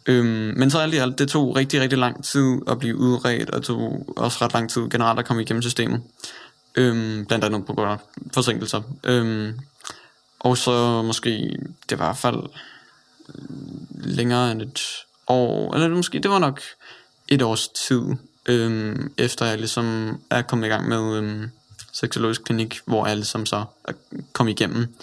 [0.06, 3.50] Øhm, men så alt i alt, det tog rigtig, rigtig lang tid at blive udredt,
[3.50, 6.02] og tog også ret lang tid generelt at komme igennem systemet.
[6.74, 7.98] Øhm, blandt andet på grund af
[8.34, 8.82] forsinkelser.
[9.04, 9.58] Øhm,
[10.40, 11.56] og så måske,
[11.88, 12.42] det var i hvert fald
[13.28, 13.44] øh,
[14.04, 14.80] længere end et
[15.26, 16.60] år, eller måske, det var nok
[17.28, 18.02] et års tid,
[18.46, 21.50] øhm, efter jeg ligesom er kommet i gang med øhm,
[21.92, 23.92] seksologisk klinik, hvor jeg ligesom så er
[24.32, 24.94] kommet igennem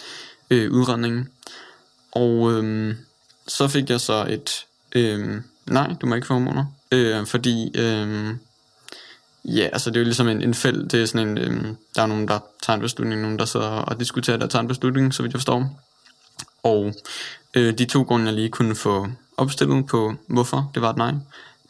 [0.50, 1.28] øh, udredningen.
[2.12, 2.96] Og øhm,
[3.46, 4.50] så fik jeg så et
[4.94, 6.64] Øhm, nej, du må ikke få hormoner.
[6.92, 8.38] Øh, fordi, øhm,
[9.44, 12.02] ja, altså det er jo ligesom en, en fæld, det er sådan en, øhm, der
[12.02, 15.14] er nogen, der tager en beslutning, nogen, der sidder og diskuterer, der tager en beslutning,
[15.14, 15.80] så vidt jeg forstår.
[16.62, 16.94] Og
[17.54, 21.14] øh, de to grunde, jeg lige kunne få opstillet på, hvorfor det var et nej,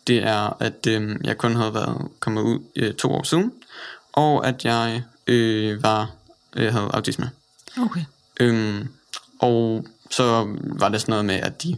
[0.06, 3.52] det er, at øh, jeg kun havde været kommet ud øh, to år siden,
[4.12, 6.10] og at jeg øh, var
[6.56, 7.30] øh, havde autisme.
[7.80, 8.04] Okay.
[8.40, 8.88] Øhm,
[9.38, 11.76] og så var det sådan noget med, at de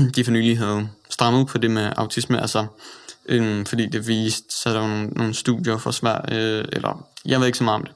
[0.16, 2.66] de for nylig havde strammet på det med autisme, altså
[3.26, 7.40] øhm, fordi det viste, så der var nogle, nogle studier for Sverige, øh, eller jeg
[7.40, 7.94] ved ikke så meget om det.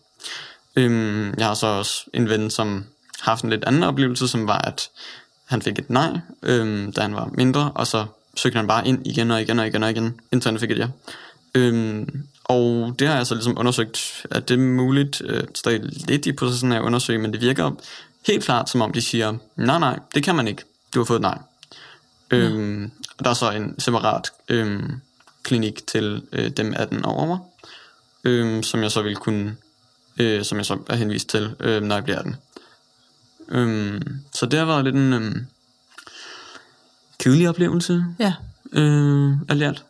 [0.77, 2.85] Øhm, jeg har så også en ven, som
[3.21, 4.89] har haft en lidt anden oplevelse, som var, at
[5.45, 9.07] han fik et nej, øhm, da han var mindre, og så søgte han bare ind
[9.07, 10.89] igen og igen og igen og igen, indtil han fik et ja.
[11.55, 16.27] Øhm, og det har jeg så ligesom undersøgt, at det er muligt, øh, stadig lidt
[16.27, 17.71] i processen af at undersøge, men det virker
[18.27, 20.63] helt klart, som om de siger, nej nej, det kan man ikke,
[20.95, 21.39] du har fået et nej.
[22.31, 25.01] Øhm, og der er så en separat øhm,
[25.43, 27.39] klinik til øh, dem 18 år over,
[28.25, 29.57] øhm, som jeg så vil kunne,
[30.21, 32.37] øh, som jeg så er henvist til, øh, når jeg bliver 18.
[33.49, 34.03] Øhm,
[34.33, 35.47] så det har været lidt en øhm,
[37.19, 38.05] kedelig oplevelse.
[38.19, 38.35] Ja.
[38.73, 39.85] Øh, i alt.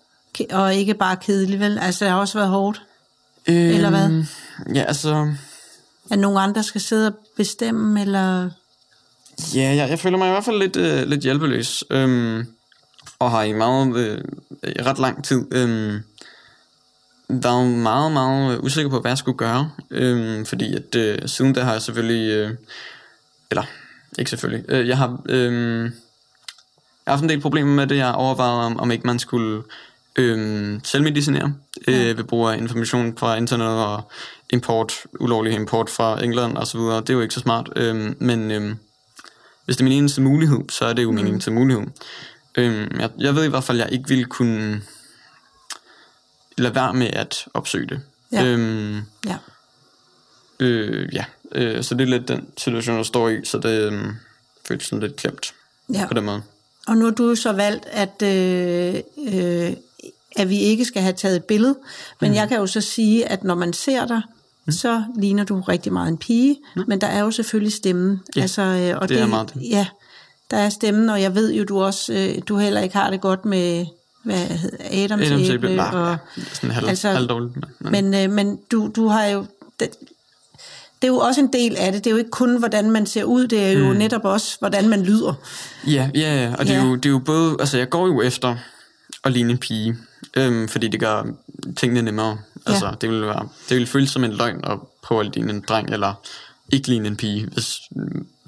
[0.50, 1.78] Og ikke bare kedelig, vel?
[1.78, 2.82] Altså, det har også været hårdt.
[3.46, 4.24] Øhm, eller hvad?
[4.74, 5.34] Ja, altså...
[6.10, 8.50] At nogen andre skal sidde og bestemme, eller...
[9.54, 12.46] Ja, jeg, jeg føler mig i hvert fald lidt, øh, lidt hjælpeløs, øhm,
[13.18, 14.22] og har i meget, øh,
[14.62, 16.00] ret lang tid øh,
[17.28, 21.60] været meget, meget usikker på, hvad jeg skulle gøre, øh, fordi at øh, siden da
[21.60, 22.50] har jeg selvfølgelig, øh,
[23.50, 23.62] eller
[24.18, 25.82] ikke selvfølgelig, øh, jeg har, øh,
[27.06, 29.62] jeg har haft en del problemer med det, jeg overvejede om, om ikke man skulle
[30.16, 31.54] øh, selvmedicinere
[31.88, 34.10] øh, ved brug af information fra internet og
[34.50, 36.80] import, ulovlig import fra England osv.
[36.80, 38.50] Det er jo ikke så smart, øh, men...
[38.50, 38.76] Øh,
[39.66, 41.30] hvis det er min eneste mulighed, så er det jo min mm.
[41.30, 41.86] eneste mulighed.
[42.54, 44.82] Øhm, jeg, jeg ved i hvert fald, at jeg ikke ville kunne
[46.58, 48.00] lade være med at opsøge det.
[48.32, 48.44] Ja.
[48.44, 49.36] Øhm, ja.
[50.60, 51.24] Øh, ja.
[51.52, 54.04] Øh, så det er lidt den situation, jeg står i, så det øh,
[54.68, 55.54] føles sådan lidt klemt
[55.92, 56.06] ja.
[56.08, 56.42] på den måde.
[56.86, 58.94] Og nu har du så valgt, at, øh,
[59.34, 59.72] øh,
[60.36, 61.78] at vi ikke skal have taget et billede,
[62.20, 62.36] men mm.
[62.36, 64.22] jeg kan jo så sige, at når man ser dig,
[64.66, 64.72] mm.
[64.72, 66.84] så ligner du rigtig meget en pige, mm.
[66.86, 68.20] men der er jo selvfølgelig stemmen.
[68.36, 69.62] Ja, altså, øh, og det, det er meget det.
[69.70, 69.86] Ja,
[70.50, 73.20] der er stemmen, og jeg ved jo, du også øh, du heller ikke har det
[73.20, 73.86] godt med
[74.26, 75.70] hvad hedder Adams, Adams æble.
[75.70, 76.16] æble og,
[76.52, 77.54] sådan halv, altså, halvdårligt.
[77.80, 79.46] Men, men, øh, men du, du har jo...
[79.80, 79.88] Det,
[81.02, 82.04] det er jo også en del af det.
[82.04, 83.96] Det er jo ikke kun, hvordan man ser ud, det er jo mm.
[83.96, 85.34] netop også, hvordan man lyder.
[85.86, 86.54] Ja, ja, ja.
[86.58, 86.78] og det, ja.
[86.78, 87.56] Er jo, det er jo både...
[87.60, 88.56] Altså, jeg går jo efter
[89.24, 89.96] at ligne en pige,
[90.36, 91.26] øhm, fordi det gør
[91.76, 92.38] tingene nemmere.
[92.66, 92.92] Altså, ja.
[93.00, 95.90] det, vil være, det vil føles som en løgn at prøve at ligne en dreng,
[95.90, 96.14] eller
[96.72, 97.80] ikke ligne en pige, hvis,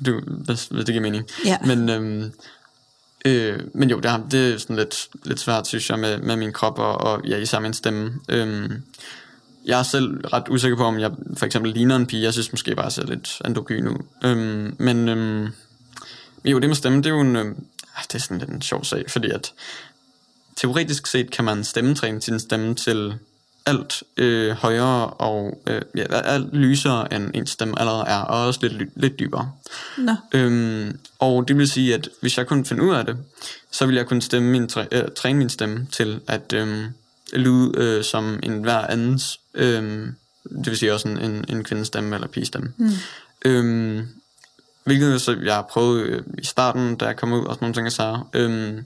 [0.06, 1.24] du, hvis, hvis det giver mening.
[1.44, 1.58] Ja.
[1.66, 2.32] Men, øhm,
[3.24, 6.36] øh, men jo, det, er, det er sådan lidt, lidt svært, synes jeg, med, med
[6.36, 8.12] min krop, og, og ja, især min stemme.
[8.28, 8.82] Øhm,
[9.64, 12.22] jeg er selv ret usikker på, om jeg for eksempel ligner en pige.
[12.22, 14.04] Jeg synes måske bare, at jeg ser lidt androgyn ud.
[14.24, 15.48] Øhm, men øhm,
[16.44, 17.66] jo, det med stemme, det er jo en, øhm,
[18.02, 19.52] det er sådan lidt en sjov sag, fordi at
[20.56, 23.14] teoretisk set kan man stemmetræne sin stemme til
[23.68, 28.60] alt øh, højere og øh, ja, alt lysere end ens stemme allerede er, og også
[28.62, 29.52] lidt, lidt dybere.
[29.98, 30.12] Nå.
[30.34, 33.16] Øhm, og det vil sige, at hvis jeg kunne finde ud af det,
[33.70, 36.84] så ville jeg kunne stemme min, træ, øh, træne min stemme til at øh,
[37.32, 40.14] lyde øh, som en hver andens Øhm,
[40.44, 42.72] det vil sige også en, en, en kvindestemme eller pigestemme.
[42.76, 42.90] Mm.
[43.44, 44.08] Øhm,
[44.84, 47.74] hvilket så jeg har prøvet øh, i starten, da jeg kom ud og sådan nogle
[47.74, 48.18] ting, jeg sagde.
[48.34, 48.84] Øhm,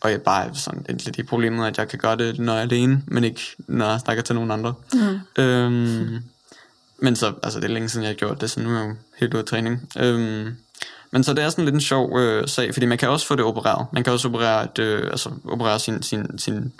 [0.00, 2.58] og jeg bare sådan lidt, lidt i problemet, at jeg kan gøre det, når jeg
[2.58, 4.74] er alene, men ikke når jeg snakker til nogen andre.
[4.92, 5.42] Mm.
[5.42, 6.22] Øhm,
[6.98, 8.88] men så, altså det er længe siden, jeg har gjort det, så nu er jeg
[8.88, 9.88] jo helt ude af træning.
[9.98, 10.56] Øhm,
[11.10, 13.36] men så det er sådan lidt en sjov øh, sag, fordi man kan også få
[13.36, 13.86] det opereret.
[13.92, 16.72] Man kan også operere, et, øh, altså, operere sin, sin, sin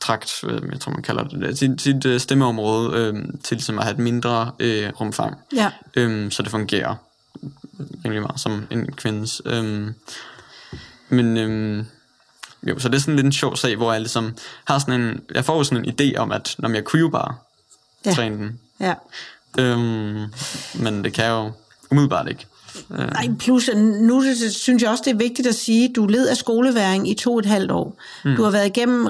[0.00, 3.84] trakt, øh, jeg tror man kalder det, sit, sit øh, stemmeområde øh, til ligesom at
[3.84, 5.36] have et mindre øh, rumfang.
[5.54, 5.70] Ja.
[5.96, 6.94] Øh, så det fungerer
[8.04, 9.42] rimelig meget som en kvindes.
[9.44, 9.90] Øh,
[11.08, 11.84] men øh,
[12.66, 15.20] jo, så det er sådan lidt en sjov sag, hvor jeg ligesom har sådan en,
[15.34, 17.34] jeg får sådan en idé om, at når jeg kunne jo bare
[18.06, 18.12] Ja.
[18.12, 18.60] træne den.
[18.80, 18.94] Ja.
[19.58, 20.24] Øhm,
[20.74, 21.52] men det kan jeg jo
[21.90, 22.46] umiddelbart ikke.
[22.90, 26.28] Øh, Ej, plus, at nu synes jeg også, det er vigtigt at sige, du led
[26.28, 27.96] af skoleværing i to og et halvt år.
[28.24, 28.36] Mm.
[28.36, 29.06] Du har været igennem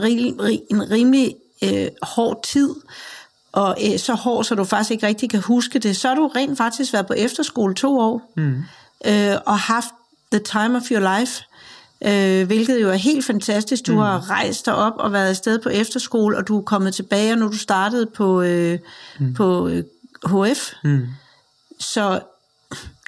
[0.71, 1.35] en rimelig
[1.65, 2.71] øh, hård tid,
[3.53, 5.97] og øh, så hård, så du faktisk ikke rigtig kan huske det.
[5.97, 8.63] Så har du rent faktisk været på efterskole to år, mm.
[9.07, 9.89] øh, og haft
[10.33, 11.43] the time of your life,
[12.05, 13.87] øh, hvilket jo er helt fantastisk.
[13.87, 13.99] Du mm.
[13.99, 17.39] har rejst dig op og været afsted på efterskole, og du er kommet tilbage, og
[17.39, 18.79] nu er du startede på, øh,
[19.19, 19.35] mm.
[19.35, 19.85] på øh,
[20.27, 20.73] HF.
[20.85, 21.07] mm,
[21.79, 22.21] Så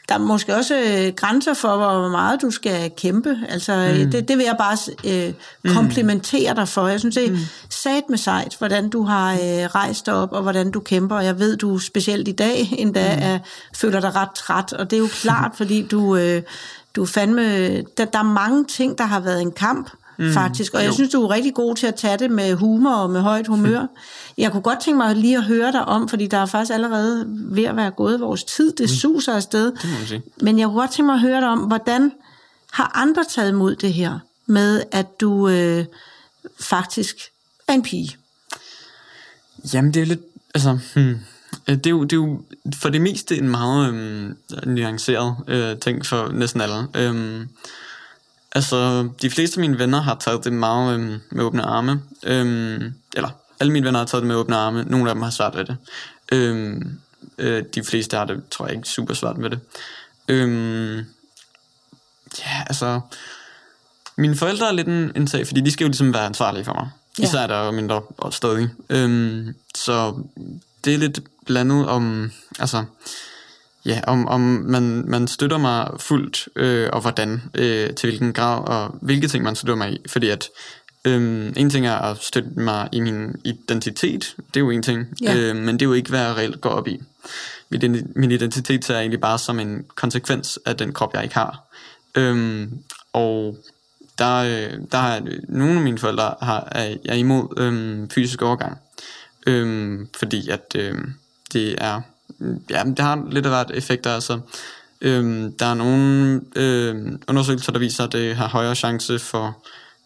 [0.09, 3.39] der er måske også øh, grænser for, hvor meget du skal kæmpe.
[3.49, 4.11] Altså, mm.
[4.11, 5.35] det, det vil jeg bare øh,
[5.75, 6.87] komplimentere dig for.
[6.89, 7.39] Jeg synes, det er mm.
[7.71, 9.39] sat med sejt, hvordan du har øh,
[9.75, 11.17] rejst dig op, og hvordan du kæmper.
[11.17, 13.23] Og jeg ved, du specielt i dag endda mm.
[13.23, 13.39] er,
[13.75, 14.73] føler dig ret træt.
[14.73, 16.43] Og det er jo klart, fordi du, øh,
[16.97, 17.43] du er fandme...
[17.83, 20.33] Der, der er mange ting, der har været en kamp, mm.
[20.33, 20.75] faktisk.
[20.75, 20.95] Og jeg Jo.
[20.95, 23.87] synes, du er rigtig god til at tage det med humor og med højt humør.
[24.39, 27.25] Jeg kunne godt tænke mig lige at høre dig om, fordi der er faktisk allerede
[27.29, 28.73] ved at være gået vores tid.
[28.73, 29.73] Det suser afsted.
[30.09, 30.23] det.
[30.43, 32.13] Men jeg kunne godt tænke mig at høre dig om, hvordan
[32.73, 35.85] har andre taget imod det her med, at du øh,
[36.61, 37.17] faktisk
[37.69, 38.17] er en pige?
[39.75, 40.21] Jamen, det er lidt...
[40.55, 41.19] Altså, hmm,
[41.75, 42.43] det, er jo, det er jo
[42.75, 46.89] for det meste en meget øhm, nuanceret øh, ting for næsten alle.
[46.95, 47.49] Øhm,
[48.53, 52.03] altså, de fleste af mine venner har taget det meget øhm, med åbne arme.
[52.23, 54.85] Øhm, eller, alle mine venner har taget det med åbne arme.
[54.85, 55.77] Nogle af dem har svært ved det.
[56.33, 56.99] Øhm,
[57.39, 59.61] øh, de fleste har det, tror jeg ikke, super svært med det.
[60.29, 60.97] Øhm,
[62.39, 63.01] ja, altså...
[64.17, 66.75] Mine forældre er lidt en, en sag, fordi de skal jo ligesom være ansvarlige for
[66.75, 66.91] mig.
[67.19, 67.25] Ja.
[67.25, 68.69] Især der er jo mindre og stadig.
[68.91, 70.15] Øhm, så
[70.89, 72.85] det er lidt blandet om, altså,
[73.85, 78.69] ja, om, om man, man støtter mig fuldt, øh, og hvordan, øh, til hvilken grad,
[78.69, 79.99] og hvilke ting man støtter mig i.
[80.07, 80.49] Fordi at,
[81.05, 85.07] øh, en ting er at støtte mig i min identitet, det er jo en ting,
[85.23, 85.37] Ja.
[85.37, 87.01] øh, men det er jo ikke, hvad jeg reelt går op i.
[87.71, 91.65] Min, min identitet er egentlig bare som en konsekvens af den krop, jeg ikke har.
[92.15, 92.79] Øhm,
[93.13, 93.57] og
[94.19, 98.79] der, øh, der er nogle af mine forældre har, er, er imod øhm, fysisk overgang.
[99.49, 101.15] Øhm, fordi at øhm,
[101.53, 102.01] det er,
[102.71, 104.15] ja, det har lidt af hvert effekter.
[104.15, 104.41] Altså,
[105.01, 109.63] øhm, der er nogle øhm, undersøgelser, der viser, at det har højere chance for,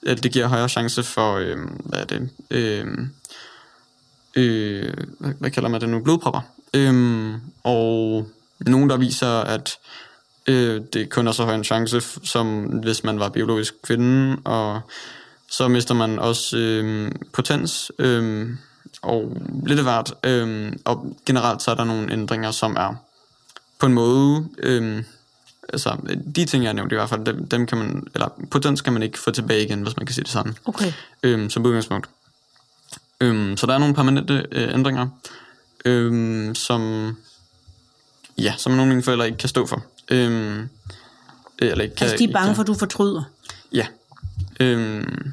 [0.07, 3.11] at det giver højere chance for, øhm, hvad er det, øhm,
[4.36, 6.40] øh, hvad, hvad kalder man det nu, blodpropper.
[6.74, 7.34] Øhm,
[7.64, 8.28] og
[8.61, 9.78] nogen, der viser, at
[10.47, 14.80] øh, det kun er så høj en chance, som hvis man var biologisk kvinde, og
[15.51, 18.51] så mister man også øh, potens, øh,
[19.03, 19.36] og
[19.66, 20.14] lidt af hvert.
[20.24, 22.94] Øh, og generelt så er der nogle ændringer, som er
[23.78, 25.05] på en måde, øh,
[25.72, 25.96] altså
[26.36, 28.92] de ting, jeg har nævnt i hvert fald, dem, dem kan man, eller potens kan
[28.92, 30.92] man ikke få tilbage igen, hvis man kan sige det sådan Okay.
[31.22, 32.09] øhm, som udgangspunkt.
[33.20, 35.09] Øhm, så der er nogle permanente øh, ændringer,
[35.84, 37.12] øhm, som,
[38.38, 39.82] ja, som nogle af mine forældre ikke kan stå for.
[40.09, 40.68] Øhm, øh,
[41.59, 43.22] eller ikke kan, Altså, de er bange kan- for, at du fortryder.
[43.72, 43.86] Ja.
[44.61, 45.32] Øhm,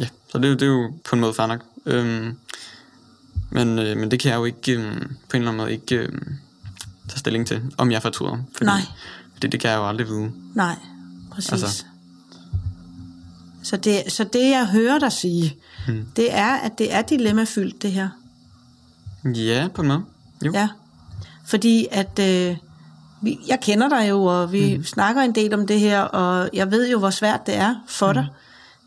[0.00, 1.60] ja, så det, er jo- det er jo på en måde fair nok.
[1.86, 2.38] Øhm,
[3.50, 5.96] men, øh, men det kan jeg jo ikke øhm, på en eller anden måde ikke
[5.96, 6.36] øhm,
[7.08, 8.38] tage stilling til, om jeg fortryder.
[8.52, 8.80] Fordi, Nej.
[9.42, 10.32] Det, det kan jeg jo aldrig vide.
[10.54, 10.76] Nej,
[11.30, 11.52] præcis.
[11.52, 11.84] Altså.
[13.62, 16.06] Så, det, så det, jeg hører dig sige, hmm.
[16.16, 18.08] det er, at det er dilemmafyldt, det her.
[19.24, 20.02] Ja, på en måde.
[20.44, 20.52] Jo.
[20.54, 20.68] Ja.
[21.46, 22.56] Fordi at øh,
[23.20, 24.84] vi, jeg kender dig jo, og vi mm.
[24.84, 28.12] snakker en del om det her, og jeg ved jo, hvor svært det er for
[28.12, 28.14] mm.
[28.14, 28.26] dig.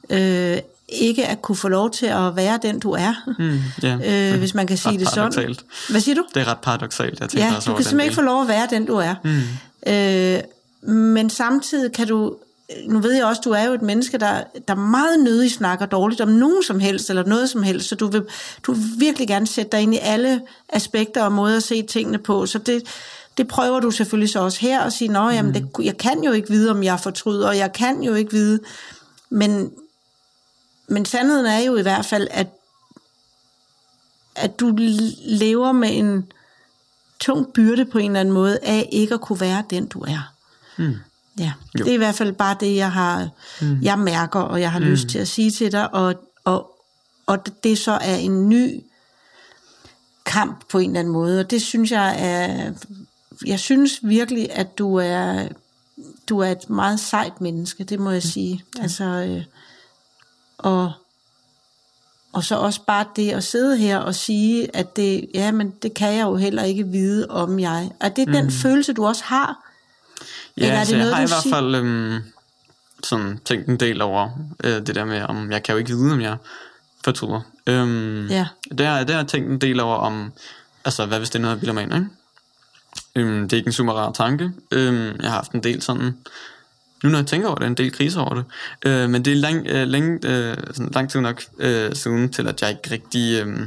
[0.10, 0.62] Øh,
[0.92, 4.32] ikke at kunne få lov til at være den, du er, Mm, ja.
[4.34, 5.32] øh, hvis man kan sige Ret det sådan.
[5.34, 5.66] paradoksalt.
[5.90, 6.24] Hvad siger du?
[6.34, 8.48] Det er ret paradoxalt, jeg tænker Ja, også du kan simpelthen ikke få lov at
[8.48, 9.16] være den, du er.
[9.24, 9.42] Mm.
[9.94, 10.42] Øh,
[10.94, 12.36] men samtidig kan du,
[12.88, 16.22] nu ved jeg også, du er jo et menneske, der, der meget nødig snakker dårligt
[16.22, 18.24] om nogen som helst, eller noget som helst, så du vil,
[18.64, 20.42] du vil virkelig gerne sætte dig ind i alle
[20.74, 22.84] aspekter og måder at se tingene på, så det,
[23.38, 26.32] det prøver du selvfølgelig så også her, at sige, nå, jamen, det, jeg kan jo
[26.32, 28.60] ikke vide, om jeg fortryder, og jeg kan jo ikke vide,
[29.30, 29.70] men,
[30.90, 32.48] men sandheden er jo i hvert fald, at
[34.36, 34.74] at du
[35.26, 36.32] lever med en
[37.20, 40.34] tung byrde på en eller anden måde af ikke at kunne være den, du er.
[40.78, 40.96] Mm.
[41.40, 41.84] Ja, Jo.
[41.84, 43.30] det er i hvert fald bare det, jeg har,
[43.62, 43.82] mm.
[43.82, 44.86] jeg mærker, og jeg har mm.
[44.86, 46.72] lyst til at sige til dig, og, og,
[47.26, 48.84] og det så er en ny
[50.26, 52.74] kamp på en eller anden måde, og det synes jeg er,
[53.46, 55.48] jeg synes virkelig, at du er,
[56.30, 58.64] du er et meget sejt menneske, det må jeg sige.
[58.80, 59.44] Altså, øh,
[60.60, 60.91] og,
[62.34, 65.93] og så også bare det at sidde her og sige, at det, ja, men det
[65.93, 67.91] kan jeg jo heller ikke vide om jeg.
[67.99, 69.55] Er det den følelse, du også har?
[70.57, 72.20] Ja, Eller er altså, det jeg noget, har i hvert fald øhm,
[73.03, 74.30] sådan tænkt en del over
[74.64, 76.38] øh, det der med, om jeg kan jo ikke vide, om jeg
[77.03, 77.41] fortryder.
[77.68, 78.47] Øhm, Ja.
[78.78, 80.32] Det har, det har jeg tænkt en del over, om,
[80.86, 82.07] altså hvad hvis det er noget, jeg bilder mig ind, ikke?
[83.16, 84.51] Øhm, det er ikke en super rar tanke.
[84.72, 86.18] Øhm, jeg har haft en del sådan,
[87.04, 88.45] nu når jeg tænker over det, en del krise over det.
[88.86, 92.47] Øh, men det er lang, øh, længe, øh, sådan lang tid nok øh, siden, til
[92.47, 93.43] at jeg ikke rigtig...
[93.43, 93.60] Øh,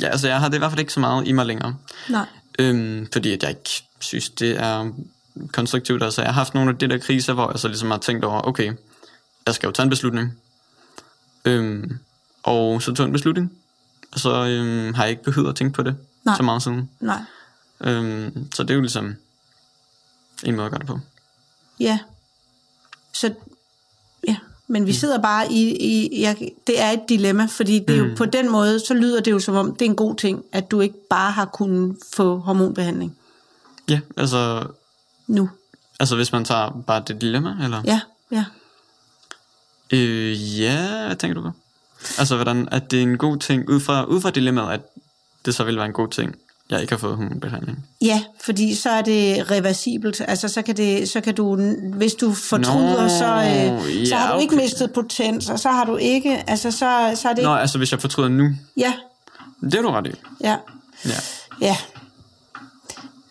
[0.00, 1.76] ja, altså jeg har det i hvert fald ikke så meget i mig længere.
[2.08, 2.26] Nej.
[2.58, 4.92] Øhm, fordi at jeg ikke synes, det er
[5.52, 6.02] konstruktivt.
[6.02, 8.24] Altså, jeg har haft nogle af de der kriser, hvor jeg så ligesom har tænkt
[8.24, 8.72] over, okay,
[9.46, 10.38] jeg skal jo tage en beslutning.
[11.44, 11.98] Øhm,
[12.42, 13.52] og så tog en beslutning.
[14.12, 16.36] Og så øhm, har jeg ikke behøvet at tænke på det Nej.
[16.36, 16.90] så meget siden.
[17.00, 17.20] Nej.
[17.80, 19.14] Øhm, så det er jo ligesom
[20.44, 21.00] en måde at gøre det på.
[21.80, 21.98] Ja.
[23.20, 23.34] Så,
[24.28, 24.36] ja.
[24.68, 28.14] Men vi sidder bare i, i jeg, det er et dilemma, fordi det er jo
[28.16, 30.70] på den måde, så lyder det jo som om, det er en god ting, at
[30.70, 33.16] du ikke bare har kunnet få hormonbehandling
[33.90, 34.66] Ja, altså,
[35.26, 35.50] nu.
[36.00, 37.82] altså hvis man tager bare det dilemma, eller?
[37.84, 38.00] Ja,
[38.30, 38.44] ja.
[39.92, 41.50] Øh, ja, hvad tænker du på?
[42.18, 44.80] Altså, hvordan, at det er en god ting, ud fra, ud fra dilemmaet, at
[45.44, 46.36] det så vil være en god ting,
[46.70, 47.86] jeg ikke har fået hormonbehandling.
[48.00, 50.22] Ja, fordi så er det reversibelt.
[50.28, 51.56] Altså, så kan, det, så kan du,
[51.94, 54.62] hvis du fortryder, Nå, så, øh, så ja, har du ikke okay.
[54.62, 57.78] mistet potens, og så har du ikke, altså, så, så er det Nå, ikke, altså
[57.78, 58.92] hvis jeg fortryder nu, ja,
[59.60, 60.10] det er du ret i.
[60.40, 60.56] ja,
[61.04, 61.18] Ja,
[61.60, 61.76] ja.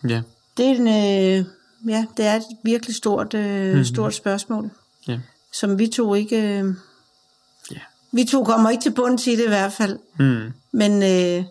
[0.08, 0.22] ja,
[0.56, 1.44] Det er, en, øh,
[1.90, 3.84] ja, det er et virkelig stort, øh, mm-hmm.
[3.84, 4.70] stort spørgsmål,
[5.08, 5.18] ja,
[5.52, 6.36] som vi to ikke...
[6.36, 6.74] Øh,
[7.70, 7.80] ja.
[8.12, 9.98] vi to kommer ikke til bunds i det i hvert fald.
[10.18, 10.52] Mm.
[10.72, 11.44] Men, øh,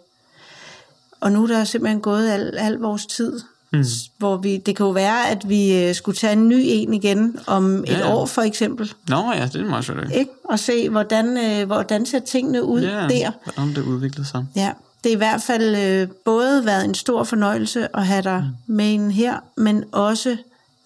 [1.20, 3.40] og nu er der simpelthen gået al, al vores tid.
[3.72, 3.84] Mm.
[4.18, 7.40] Hvor vi, det kan jo være, at vi øh, skulle tage en ny en igen
[7.48, 8.14] om et Ja, ja.
[8.16, 8.94] år for eksempel.
[9.10, 10.12] Nå ja, det er meget sjovt.
[10.14, 10.32] Ikke?
[10.44, 13.32] Og se, hvordan, øh, hvordan ser tingene ud Ja, der.
[13.44, 14.46] hvordan det udviklede sig.
[14.56, 14.72] Ja,
[15.04, 18.76] det har i hvert fald øh, både været en stor fornøjelse at have dig mm.
[18.76, 20.38] med en her, men også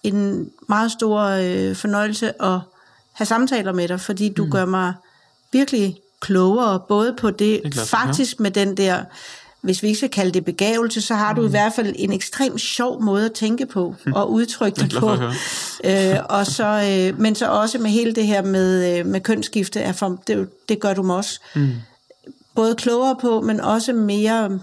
[0.02, 2.58] en meget stor øh, fornøjelse at
[3.12, 4.50] have samtaler med dig, fordi du mm.
[4.50, 4.92] gør mig
[5.52, 9.04] virkelig klogere, både på det, er at faktisk med den der,
[9.62, 11.46] hvis vi ikke skal kalde det begavelse, så har du Mm.
[11.46, 15.10] i hvert fald en ekstremt sjov måde at tænke på og udtrykke det på.
[15.84, 16.66] Øh, og så,
[17.12, 20.48] øh, men så også med hele det her med, øh, med kønsskifte, er for, det,
[20.68, 21.68] det gør du også Mm.
[22.54, 24.58] både klogere på, men også mere...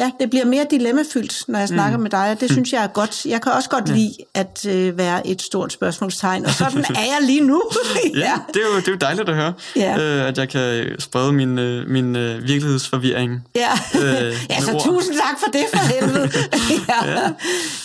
[0.00, 2.86] Ja, det bliver mere dilemmafyldt, når jeg snakker med dig, og det synes jeg er
[2.86, 3.26] godt.
[3.26, 3.94] Jeg kan også godt ja.
[3.94, 7.62] lide at øh, være et stort spørgsmålstegn, og sådan er jeg lige nu.
[8.14, 9.98] Ja, det er, jo, det er jo dejligt at høre, Ja.
[10.20, 13.40] øh, at jeg kan sprede min, øh, min øh, virkelighedsforvirring.
[13.56, 13.70] ja.
[13.94, 14.84] Øh, ja, så ord.
[14.84, 16.30] tusind tak for det for helvede.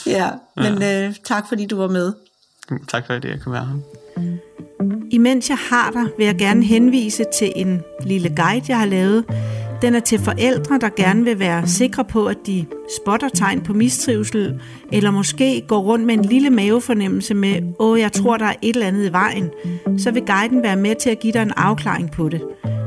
[0.05, 0.20] ja.
[0.20, 2.13] ja, men øh, tak fordi du var med.
[2.88, 4.32] Tak for, at jeg kunne være her.
[5.11, 9.26] Imens jeg har dig, vil jeg gerne henvise til en lille guide, jeg har lavet.
[9.86, 12.66] Den er til forældre, der gerne vil være sikre på, at de
[13.02, 14.62] spotter tegn på mistrivsel,
[14.92, 18.76] eller måske går rundt med en lille mavefornemmelse med, åh, jeg tror, der er et
[18.76, 19.50] eller andet i vejen.
[19.98, 22.42] Så vil guiden være med til at give dig en afklaring på det.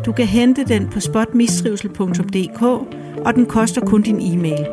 [0.06, 2.62] Du kan hente den på spotmistrivsel.dk,
[3.26, 4.66] og den koster kun din e-mail.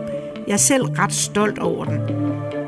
[0.48, 2.00] Jeg er selv ret stolt over den.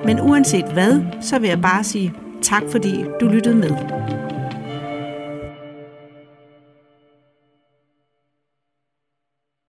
[0.06, 3.72] Men uanset hvad, så vil jeg bare sige tak, fordi du lyttede med.